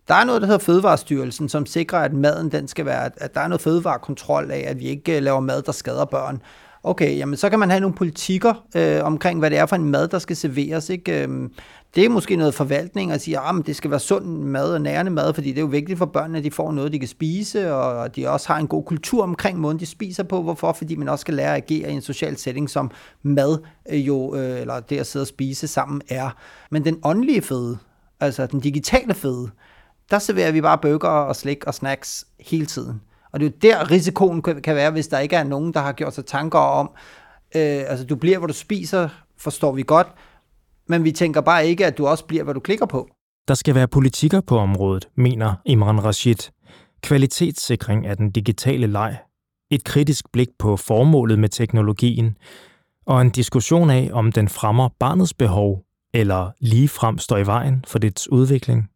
Der 0.08 0.14
er 0.14 0.24
noget, 0.24 0.40
der 0.40 0.46
hedder 0.46 0.58
Fødevarestyrelsen, 0.64 1.48
som 1.48 1.66
sikrer, 1.66 1.98
at 1.98 2.12
maden 2.12 2.52
den 2.52 2.68
skal 2.68 2.86
være, 2.86 3.10
at 3.16 3.34
der 3.34 3.40
er 3.40 3.48
noget 3.48 3.60
fødevarekontrol 3.60 4.50
af, 4.50 4.64
at 4.66 4.80
vi 4.80 4.84
ikke 4.84 5.20
laver 5.20 5.40
mad, 5.40 5.62
der 5.62 5.72
skader 5.72 6.04
børn 6.04 6.42
okay, 6.82 7.18
jamen 7.18 7.36
så 7.36 7.50
kan 7.50 7.58
man 7.58 7.70
have 7.70 7.80
nogle 7.80 7.96
politikker 7.96 8.66
øh, 8.76 9.04
omkring, 9.04 9.38
hvad 9.38 9.50
det 9.50 9.58
er 9.58 9.66
for 9.66 9.76
en 9.76 9.84
mad, 9.84 10.08
der 10.08 10.18
skal 10.18 10.36
serveres. 10.36 10.90
Ikke? 10.90 11.22
Øhm, 11.22 11.52
det 11.94 12.04
er 12.04 12.08
måske 12.08 12.36
noget 12.36 12.54
forvaltning 12.54 13.12
at 13.12 13.20
sige, 13.20 13.38
at 13.38 13.42
ah, 13.46 13.66
det 13.66 13.76
skal 13.76 13.90
være 13.90 14.00
sund 14.00 14.26
mad 14.26 14.74
og 14.74 14.80
nærende 14.80 15.10
mad, 15.10 15.34
fordi 15.34 15.48
det 15.48 15.56
er 15.56 15.60
jo 15.60 15.66
vigtigt 15.66 15.98
for 15.98 16.06
børnene, 16.06 16.38
at 16.38 16.44
de 16.44 16.50
får 16.50 16.72
noget, 16.72 16.92
de 16.92 16.98
kan 16.98 17.08
spise, 17.08 17.74
og 17.74 18.16
de 18.16 18.28
også 18.28 18.48
har 18.48 18.58
en 18.58 18.66
god 18.66 18.84
kultur 18.84 19.22
omkring 19.22 19.58
måden, 19.58 19.80
de 19.80 19.86
spiser 19.86 20.22
på. 20.22 20.42
Hvorfor? 20.42 20.72
Fordi 20.72 20.96
man 20.96 21.08
også 21.08 21.20
skal 21.20 21.34
lære 21.34 21.56
at 21.56 21.62
agere 21.62 21.90
i 21.90 21.94
en 21.94 22.02
social 22.02 22.36
setting, 22.36 22.70
som 22.70 22.90
mad 23.22 23.58
øh, 23.90 24.06
jo, 24.06 24.34
øh, 24.34 24.60
eller 24.60 24.80
det 24.80 24.98
at 24.98 25.06
sidde 25.06 25.22
og 25.22 25.26
spise 25.26 25.68
sammen 25.68 26.02
er. 26.08 26.30
Men 26.70 26.84
den 26.84 26.98
åndelige 27.04 27.42
føde, 27.42 27.78
altså 28.20 28.46
den 28.46 28.60
digitale 28.60 29.14
føde, 29.14 29.50
der 30.10 30.18
serverer 30.18 30.52
vi 30.52 30.60
bare 30.60 30.78
bøger 30.78 31.08
og 31.08 31.36
slik 31.36 31.64
og 31.64 31.74
snacks 31.74 32.26
hele 32.40 32.66
tiden. 32.66 33.00
Og 33.32 33.40
det 33.40 33.46
er 33.46 33.50
jo 33.50 33.58
der, 33.62 33.90
risikoen 33.90 34.42
kan 34.42 34.74
være, 34.74 34.90
hvis 34.90 35.08
der 35.08 35.18
ikke 35.18 35.36
er 35.36 35.44
nogen, 35.44 35.74
der 35.74 35.80
har 35.80 35.92
gjort 35.92 36.14
sig 36.14 36.26
tanker 36.26 36.58
om, 36.58 36.90
øh, 37.54 37.82
altså 37.86 38.04
du 38.04 38.16
bliver, 38.16 38.38
hvor 38.38 38.46
du 38.46 38.52
spiser, 38.52 39.08
forstår 39.38 39.72
vi 39.72 39.82
godt, 39.82 40.06
men 40.88 41.04
vi 41.04 41.12
tænker 41.12 41.40
bare 41.40 41.66
ikke, 41.66 41.86
at 41.86 41.98
du 41.98 42.06
også 42.06 42.24
bliver, 42.24 42.44
hvad 42.44 42.54
du 42.54 42.60
klikker 42.60 42.86
på. 42.86 43.08
Der 43.48 43.54
skal 43.54 43.74
være 43.74 43.88
politikker 43.88 44.40
på 44.40 44.58
området, 44.58 45.08
mener 45.16 45.54
Imran 45.64 46.04
Rashid. 46.04 46.50
Kvalitetssikring 47.02 48.06
af 48.06 48.16
den 48.16 48.30
digitale 48.30 48.86
leg. 48.86 49.18
Et 49.70 49.84
kritisk 49.84 50.32
blik 50.32 50.48
på 50.58 50.76
formålet 50.76 51.38
med 51.38 51.48
teknologien. 51.48 52.36
Og 53.06 53.20
en 53.22 53.30
diskussion 53.30 53.90
af, 53.90 54.10
om 54.12 54.32
den 54.32 54.48
fremmer 54.48 54.88
barnets 55.00 55.34
behov, 55.34 55.82
eller 56.14 56.50
ligefrem 56.60 57.18
står 57.18 57.36
i 57.36 57.46
vejen 57.46 57.84
for 57.88 57.98
dets 57.98 58.28
udvikling. 58.30 58.88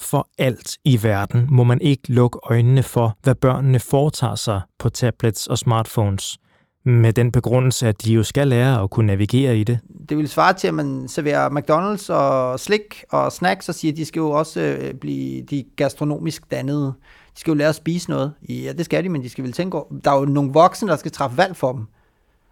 For 0.00 0.28
alt 0.38 0.78
i 0.84 1.02
verden 1.02 1.46
må 1.50 1.64
man 1.64 1.80
ikke 1.80 2.12
lukke 2.12 2.38
øjnene 2.42 2.82
for, 2.82 3.16
hvad 3.22 3.34
børnene 3.34 3.80
foretager 3.80 4.34
sig 4.34 4.60
på 4.78 4.88
tablets 4.88 5.46
og 5.46 5.58
smartphones, 5.58 6.38
med 6.84 7.12
den 7.12 7.32
begrundelse, 7.32 7.88
at 7.88 8.04
de 8.04 8.12
jo 8.12 8.22
skal 8.22 8.48
lære 8.48 8.82
at 8.82 8.90
kunne 8.90 9.06
navigere 9.06 9.58
i 9.58 9.64
det. 9.64 9.78
Det 10.08 10.16
vil 10.16 10.28
svare 10.28 10.52
til, 10.52 10.68
at 10.68 10.74
man 10.74 11.08
serverer 11.08 11.48
McDonald's 11.48 12.12
og 12.12 12.60
slik 12.60 13.04
og 13.10 13.32
snacks 13.32 13.68
og 13.68 13.74
siger, 13.74 13.92
at 13.92 13.96
de 13.96 14.04
skal 14.04 14.20
jo 14.20 14.30
også 14.30 14.60
øh, 14.60 14.94
blive 14.94 15.42
de 15.42 15.64
gastronomisk 15.76 16.50
dannede. 16.50 16.94
De 17.34 17.40
skal 17.40 17.50
jo 17.50 17.54
lære 17.54 17.68
at 17.68 17.74
spise 17.74 18.10
noget. 18.10 18.32
Ja, 18.48 18.72
det 18.72 18.84
skal 18.84 19.04
de, 19.04 19.08
men 19.08 19.22
de 19.22 19.28
skal 19.28 19.44
vel 19.44 19.52
tænke 19.52 19.76
over. 19.76 19.86
Der 20.04 20.10
er 20.10 20.18
jo 20.18 20.24
nogle 20.24 20.52
voksne, 20.52 20.88
der 20.88 20.96
skal 20.96 21.12
træffe 21.12 21.36
valg 21.36 21.56
for 21.56 21.72
dem. 21.72 21.86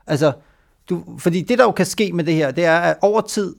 Altså, 0.07 0.33
du, 0.91 1.05
fordi 1.19 1.43
det, 1.43 1.59
der 1.59 1.65
jo 1.65 1.73
kan 1.73 1.87
ske 1.87 2.13
med 2.13 2.25
det 2.25 2.35
her, 2.35 2.51
det 2.51 2.65
er, 2.65 2.79
at 2.79 2.97
over 3.03 3.21
tid, 3.21 3.55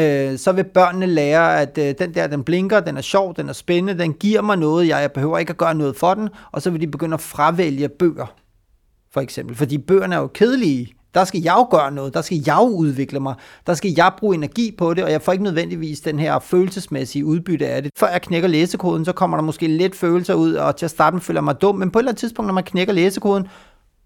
øh, 0.00 0.38
så 0.38 0.52
vil 0.52 0.64
børnene 0.64 1.06
lære, 1.06 1.60
at 1.60 1.78
øh, 1.78 1.94
den 1.98 2.14
der, 2.14 2.26
den 2.26 2.44
blinker, 2.44 2.80
den 2.80 2.96
er 2.96 3.00
sjov, 3.00 3.36
den 3.36 3.48
er 3.48 3.52
spændende, 3.52 4.02
den 4.02 4.12
giver 4.12 4.42
mig 4.42 4.56
noget, 4.56 4.88
jeg, 4.88 5.00
jeg 5.00 5.12
behøver 5.12 5.38
ikke 5.38 5.50
at 5.50 5.56
gøre 5.56 5.74
noget 5.74 5.96
for 5.96 6.14
den, 6.14 6.28
og 6.52 6.62
så 6.62 6.70
vil 6.70 6.80
de 6.80 6.86
begynde 6.86 7.14
at 7.14 7.20
fravælge 7.20 7.88
bøger, 7.88 8.34
for 9.12 9.20
eksempel. 9.20 9.56
Fordi 9.56 9.78
bøgerne 9.78 10.14
er 10.14 10.18
jo 10.18 10.26
kedelige. 10.26 10.94
Der 11.14 11.24
skal 11.24 11.40
jeg 11.40 11.54
jo 11.56 11.78
gøre 11.78 11.92
noget, 11.92 12.14
der 12.14 12.22
skal 12.22 12.42
jeg 12.46 12.56
jo 12.56 12.68
udvikle 12.68 13.20
mig, 13.20 13.34
der 13.66 13.74
skal 13.74 13.94
jeg 13.96 14.12
bruge 14.18 14.34
energi 14.34 14.74
på 14.78 14.94
det, 14.94 15.04
og 15.04 15.10
jeg 15.10 15.22
får 15.22 15.32
ikke 15.32 15.44
nødvendigvis 15.44 16.00
den 16.00 16.18
her 16.18 16.38
følelsesmæssige 16.38 17.24
udbytte 17.24 17.66
af 17.66 17.82
det. 17.82 17.92
Før 17.98 18.08
jeg 18.08 18.22
knækker 18.22 18.48
læsekoden, 18.48 19.04
så 19.04 19.12
kommer 19.12 19.36
der 19.36 19.44
måske 19.44 19.66
lidt 19.66 19.96
følelser 19.96 20.34
ud, 20.34 20.54
og 20.54 20.76
til 20.76 20.86
at 20.86 20.90
starte 20.90 21.20
føler 21.20 21.40
jeg 21.40 21.44
mig 21.44 21.60
dum, 21.60 21.76
men 21.76 21.90
på 21.90 21.98
et 21.98 22.00
eller 22.00 22.10
andet 22.10 22.20
tidspunkt, 22.20 22.46
når 22.46 22.54
man 22.54 22.64
knækker 22.64 22.92
læsekoden, 22.92 23.46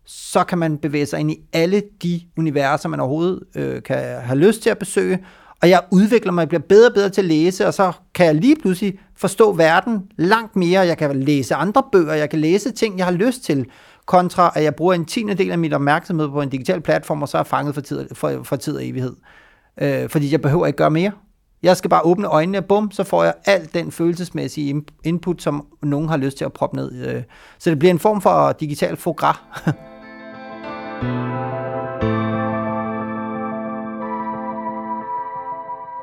så 0.07 0.45
kan 0.45 0.59
man 0.59 0.78
bevæge 0.78 1.07
sig 1.07 1.21
ind 1.21 1.30
i 1.30 1.37
alle 1.52 1.83
de 2.02 2.21
universer, 2.37 2.88
man 2.88 3.00
overhovedet 3.00 3.40
øh, 3.54 3.83
kan 3.83 4.21
have 4.21 4.38
lyst 4.38 4.62
til 4.62 4.71
at 4.71 4.78
besøge, 4.78 5.18
og 5.62 5.68
jeg 5.68 5.80
udvikler 5.90 6.32
mig, 6.32 6.40
jeg 6.40 6.48
bliver 6.48 6.62
bedre 6.68 6.88
og 6.88 6.94
bedre 6.94 7.08
til 7.08 7.20
at 7.20 7.24
læse, 7.24 7.66
og 7.66 7.74
så 7.74 7.92
kan 8.14 8.26
jeg 8.26 8.34
lige 8.34 8.56
pludselig 8.56 8.98
forstå 9.16 9.52
verden 9.52 10.02
langt 10.16 10.56
mere. 10.56 10.80
Jeg 10.80 10.98
kan 10.98 11.22
læse 11.22 11.54
andre 11.54 11.82
bøger, 11.92 12.14
jeg 12.14 12.30
kan 12.30 12.38
læse 12.38 12.70
ting, 12.70 12.98
jeg 12.98 13.06
har 13.06 13.12
lyst 13.12 13.44
til, 13.44 13.66
kontra 14.06 14.52
at 14.54 14.64
jeg 14.64 14.74
bruger 14.74 14.94
en 14.94 15.04
tiende 15.04 15.34
del 15.34 15.50
af 15.50 15.58
min 15.58 15.72
opmærksomhed 15.72 16.28
på 16.28 16.42
en 16.42 16.48
digital 16.48 16.80
platform, 16.80 17.22
og 17.22 17.28
så 17.28 17.38
er 17.38 17.42
fanget 17.42 17.74
for 17.74 17.80
tid, 17.80 18.08
for, 18.12 18.40
for 18.44 18.56
tid 18.56 18.76
og 18.76 18.86
evighed. 18.86 19.16
Øh, 19.80 20.08
fordi 20.08 20.32
jeg 20.32 20.40
behøver 20.40 20.66
ikke 20.66 20.76
gøre 20.76 20.90
mere. 20.90 21.12
Jeg 21.62 21.76
skal 21.76 21.90
bare 21.90 22.02
åbne 22.04 22.26
øjnene, 22.26 22.58
og 22.58 22.64
bum, 22.64 22.90
så 22.90 23.04
får 23.04 23.24
jeg 23.24 23.34
alt 23.44 23.74
den 23.74 23.92
følelsesmæssige 23.92 24.82
input, 25.04 25.42
som 25.42 25.66
nogen 25.82 26.08
har 26.08 26.16
lyst 26.16 26.38
til 26.38 26.44
at 26.44 26.52
proppe 26.52 26.76
ned. 26.76 27.06
Øh, 27.06 27.22
så 27.58 27.70
det 27.70 27.78
bliver 27.78 27.92
en 27.92 27.98
form 27.98 28.20
for 28.20 28.52
digital 28.52 28.96
foie 28.96 29.34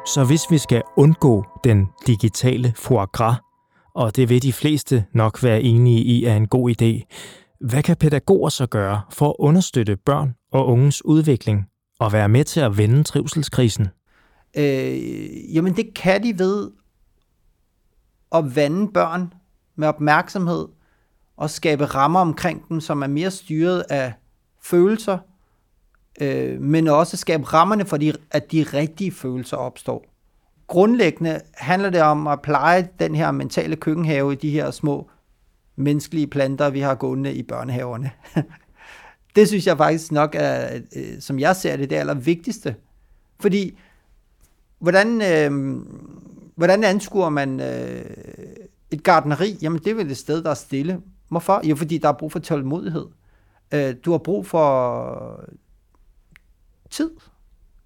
Så 0.06 0.26
hvis 0.28 0.52
vi 0.52 0.58
skal 0.58 0.84
undgå 0.98 1.46
den 1.64 1.90
digitale 2.08 2.74
foie 2.76 3.06
gras, 3.06 3.38
og 3.96 4.16
det 4.16 4.30
vil 4.30 4.42
de 4.42 4.54
fleste 4.54 5.06
nok 5.14 5.44
være 5.44 5.62
enige 5.62 6.04
i 6.04 6.26
er 6.26 6.36
en 6.36 6.48
god 6.48 6.70
idé, 6.70 7.08
hvad 7.62 7.84
kan 7.84 7.98
pædagoger 7.98 8.50
så 8.50 8.66
gøre 8.66 9.02
for 9.12 9.30
at 9.30 9.36
understøtte 9.40 9.96
børn 9.96 10.36
og 10.52 10.68
unges 10.68 11.06
udvikling 11.06 11.66
og 12.00 12.14
være 12.14 12.30
med 12.30 12.44
til 12.44 12.60
at 12.60 12.78
vende 12.78 13.04
trivselskrisen? 13.04 13.88
Øh, 14.58 15.56
jamen 15.56 15.76
det 15.76 15.94
kan 15.94 16.24
de 16.24 16.40
ved 16.40 16.72
at 18.32 18.56
vande 18.56 18.92
børn 18.94 19.34
med 19.76 19.88
opmærksomhed 19.88 20.68
og 21.38 21.50
skabe 21.50 21.86
rammer 21.86 22.20
omkring 22.20 22.70
dem, 22.70 22.80
som 22.80 23.02
er 23.02 23.08
mere 23.08 23.32
styret 23.32 23.84
af 23.90 24.14
følelser, 24.64 25.18
øh, 26.22 26.62
men 26.62 26.88
også 26.88 27.18
skabe 27.18 27.44
rammerne 27.44 27.86
for, 27.86 27.98
de, 27.98 28.14
at 28.32 28.52
de 28.52 28.64
rigtige 28.64 29.12
følelser 29.12 29.58
opstår. 29.58 30.06
Grundlæggende 30.68 31.42
handler 31.54 31.90
det 31.90 32.02
om 32.02 32.28
at 32.28 32.42
pleje 32.42 32.90
den 33.00 33.16
her 33.16 33.32
mentale 33.32 33.76
køkkenhave 33.76 34.34
i 34.34 34.36
de 34.36 34.50
her 34.50 34.72
små 34.72 35.10
menneskelige 35.76 36.28
planter, 36.28 36.70
vi 36.70 36.80
har 36.80 36.96
gående 36.96 37.34
i 37.34 37.44
børnehaverne. 37.44 38.12
det 39.36 39.48
synes 39.48 39.68
jeg 39.68 39.78
faktisk 39.78 40.12
nok 40.12 40.36
er, 40.40 40.80
øh, 40.96 41.20
som 41.20 41.40
jeg 41.40 41.56
ser 41.56 41.78
det, 41.78 41.90
det 41.90 41.96
allervigtigste. 41.96 42.76
Fordi, 43.40 43.78
hvordan, 44.80 45.22
øh, 45.22 45.78
hvordan 46.56 46.84
anskuer 46.84 47.30
man 47.30 47.60
øh, 47.60 48.06
et 48.92 49.04
gardneri? 49.04 49.58
Jamen, 49.62 49.80
det 49.80 49.88
er 49.88 49.96
vel 49.96 50.12
et 50.12 50.18
sted, 50.18 50.44
der 50.44 50.50
er 50.50 50.54
stille. 50.54 51.02
Hvorfor? 51.30 51.62
Jo, 51.64 51.76
fordi 51.76 51.98
der 51.98 52.10
er 52.10 52.14
brug 52.14 52.32
for 52.32 52.40
tålmodighed. 52.40 53.06
Øh, 53.74 53.96
du 54.06 54.12
har 54.12 54.18
brug 54.18 54.48
for 54.48 55.46
tid. 56.90 57.12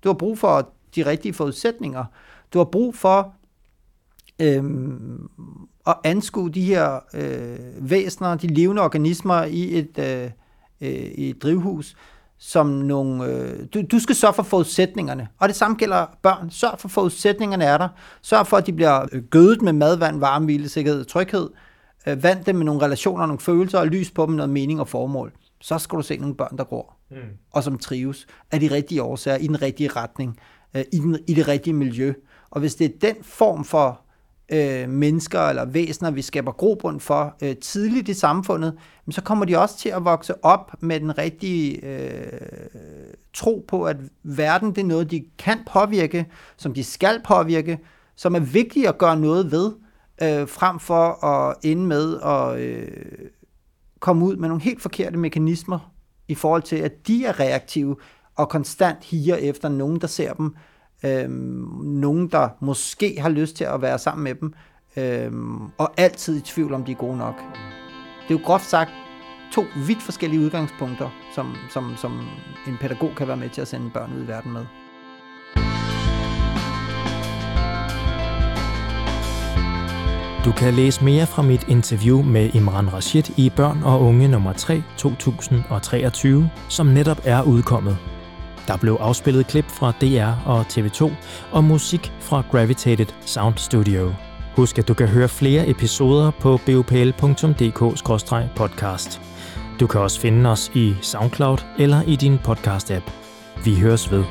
Du 0.03 0.10
har 0.10 0.13
brug 0.13 0.39
for 0.39 0.74
de 0.96 1.06
rigtige 1.06 1.34
forudsætninger. 1.34 2.06
Du 2.53 2.58
har 2.58 2.65
brug 2.65 2.96
for 2.96 3.34
øhm, 4.39 5.29
at 5.88 5.96
anskue 6.03 6.50
de 6.50 6.62
her 6.62 7.00
øh, 7.13 7.89
væsener, 7.89 8.36
de 8.36 8.48
levende 8.48 8.82
organismer 8.82 9.44
i 9.44 9.77
et, 9.77 10.00
øh, 10.00 10.32
øh, 10.82 11.12
i 11.15 11.29
et 11.29 11.44
drivhus, 11.44 11.96
som 12.38 12.68
nogle... 12.68 13.25
Øh, 13.25 13.65
du, 13.74 13.82
du 13.91 14.00
skal 14.00 14.15
sørge 14.15 14.34
for 14.34 14.44
forudsætningerne. 14.44 15.27
Og 15.39 15.48
det 15.48 15.56
samme 15.56 15.77
gælder 15.77 16.06
børn. 16.22 16.50
Sørg 16.50 16.79
for 16.79 16.88
forudsætningerne 16.88 17.63
er 17.63 17.77
der. 17.77 17.89
Sørg 18.22 18.48
for, 18.48 18.58
at 18.58 18.68
de 18.68 18.74
bliver 18.74 19.06
øh, 19.12 19.24
gødet 19.24 19.62
med 19.62 19.74
mad, 19.74 19.98
vand, 19.98 20.20
varme, 20.20 20.46
hvile, 20.46 20.70
sikkerhed 20.70 21.01
og 21.01 21.08
tryghed. 21.08 21.50
Øh, 22.08 22.24
vand 22.24 22.46
dem 22.46 22.56
med 22.56 22.65
nogle 22.65 22.82
relationer, 22.82 23.25
nogle 23.25 23.39
følelser, 23.39 23.79
og 23.79 23.88
lys 23.88 24.12
på 24.12 24.25
dem 24.25 24.36
noget 24.36 24.50
mening 24.50 24.79
og 24.79 24.88
formål. 24.88 25.34
Så 25.62 25.77
skal 25.77 25.98
du 25.98 26.03
se 26.03 26.18
nogle 26.18 26.36
børn, 26.36 26.58
der 26.58 26.63
går, 26.63 26.99
mm. 27.12 27.18
og 27.51 27.63
som 27.63 27.78
trives 27.78 28.28
af 28.51 28.60
de 28.60 28.72
rigtige 28.72 29.04
årsager, 29.04 29.38
i 29.38 29.48
den 29.48 29.62
rigtige 29.62 29.89
retning, 29.89 30.38
øh, 30.74 30.84
i, 30.94 30.98
den, 30.98 31.20
i 31.28 31.34
det 31.34 31.48
rigtige 31.48 31.74
miljø. 31.74 32.13
Og 32.50 32.60
hvis 32.60 32.75
det 32.75 32.86
er 32.86 33.13
den 33.13 33.24
form 33.24 33.66
for 33.66 34.01
øh, 34.51 34.89
mennesker 34.89 35.39
eller 35.39 35.66
væsener, 35.66 36.12
vi 36.12 36.22
skaber 36.22 36.51
grobund 36.51 37.00
for 37.00 37.36
øh, 37.44 37.56
tidligt 37.58 38.10
i 38.10 38.13
samfundet, 38.13 38.78
så 39.10 39.22
kommer 39.22 39.46
de 39.46 39.58
også 39.58 39.78
til 39.78 39.89
at 39.89 40.06
vokse 40.06 40.46
op 40.46 40.72
med 40.80 41.00
den 41.00 41.18
rigtige 41.18 41.86
øh, 41.86 42.39
tro 43.34 43.66
på, 43.68 43.84
at 43.84 43.98
verden 44.24 44.70
det 44.70 44.82
er 44.82 44.86
noget, 44.86 45.12
de 45.12 45.25
kan 45.38 45.60
påvirke, 45.74 46.25
som 46.58 46.74
de 46.74 46.84
skal 46.84 47.22
påvirke, 47.25 47.80
som 48.16 48.36
er 48.36 48.39
vigtigt 48.39 48.88
at 48.88 48.98
gøre 48.98 49.20
noget 49.20 49.51
ved, 49.51 49.72
øh, 50.22 50.48
frem 50.48 50.80
for 50.80 51.26
at 51.26 51.56
ende 51.63 51.84
med 51.84 52.22
at 52.22 52.60
øh, 52.60 52.88
komme 54.00 54.26
ud 54.26 54.36
med 54.36 54.48
nogle 54.48 54.63
helt 54.63 54.82
forkerte 54.82 55.17
mekanismer 55.17 55.91
i 56.30 56.36
forhold 56.36 56.62
til, 56.62 56.76
at 56.76 57.08
de 57.08 57.26
er 57.26 57.39
reaktive 57.39 57.96
og 58.36 58.50
konstant 58.50 59.04
higer 59.04 59.36
efter 59.36 59.70
nogen, 59.70 60.02
der 60.02 60.08
ser 60.08 60.34
dem, 60.34 60.56
øh, 61.06 61.30
nogen, 61.84 62.28
der 62.28 62.50
måske 62.60 63.22
har 63.22 63.30
lyst 63.30 63.56
til 63.56 63.63
at 63.63 63.82
være 63.82 64.00
sammen 64.00 64.24
med 64.24 64.36
dem, 64.36 64.54
øh, 64.98 65.32
og 65.78 65.94
altid 65.98 66.38
i 66.38 66.42
tvivl 66.42 66.74
om, 66.74 66.84
de 66.84 66.92
er 66.92 66.96
gode 66.96 67.18
nok. 67.18 67.36
Det 68.28 68.36
er 68.36 68.39
jo 68.39 68.46
groft 68.46 68.65
sagt 68.65 68.92
to 69.54 69.63
vidt 69.88 70.02
forskellige 70.02 70.42
udgangspunkter, 70.42 71.10
som, 71.36 71.56
som, 71.70 71.94
som 71.98 72.28
en 72.68 72.78
pædagog 72.82 73.12
kan 73.18 73.28
være 73.28 73.38
med 73.38 73.50
til 73.50 73.62
at 73.62 73.68
sende 73.68 73.89
børn 73.94 74.13
ud 74.18 74.24
i 74.24 74.28
verden 74.28 74.54
med. 74.54 74.65
Du 80.45 80.52
kan 80.52 80.73
læse 80.73 81.04
mere 81.04 81.28
fra 81.28 81.41
mit 81.41 81.67
interview 81.67 82.21
med 82.21 82.49
Imran 82.54 82.93
Rashid 82.93 83.23
i 83.38 83.52
Børn 83.56 83.84
og 83.84 84.02
Unge 84.02 84.28
nummer 84.28 84.54
3 84.54 84.84
2023, 84.97 86.49
som 86.69 86.88
netop 86.88 87.21
er 87.23 87.41
udkommet. 87.41 87.97
Der 88.67 88.78
blev 88.78 88.97
afspillet 88.99 89.47
klip 89.47 89.65
fra 89.69 89.93
DR 90.02 90.32
og 90.45 90.62
TV2 90.62 91.12
og 91.52 91.63
musik 91.63 92.13
fra 92.19 92.43
Gravitated 92.52 93.06
Sound 93.25 93.58
Studio. 93.58 94.13
Husk, 94.56 94.80
at 94.80 94.88
du 94.88 94.93
kan 94.93 95.08
høre 95.08 95.30
flere 95.30 95.69
episoder 95.69 96.32
på 96.32 96.60
bopl.dk-podcast. 96.65 99.21
Du 99.80 99.88
kan 99.88 100.02
også 100.02 100.19
finde 100.19 100.49
os 100.49 100.71
i 100.73 100.95
SoundCloud 101.02 101.58
eller 101.78 102.02
i 102.02 102.15
din 102.15 102.39
podcast-app. 102.47 103.12
Vi 103.65 103.75
høres 103.75 104.12
ved. 104.12 104.23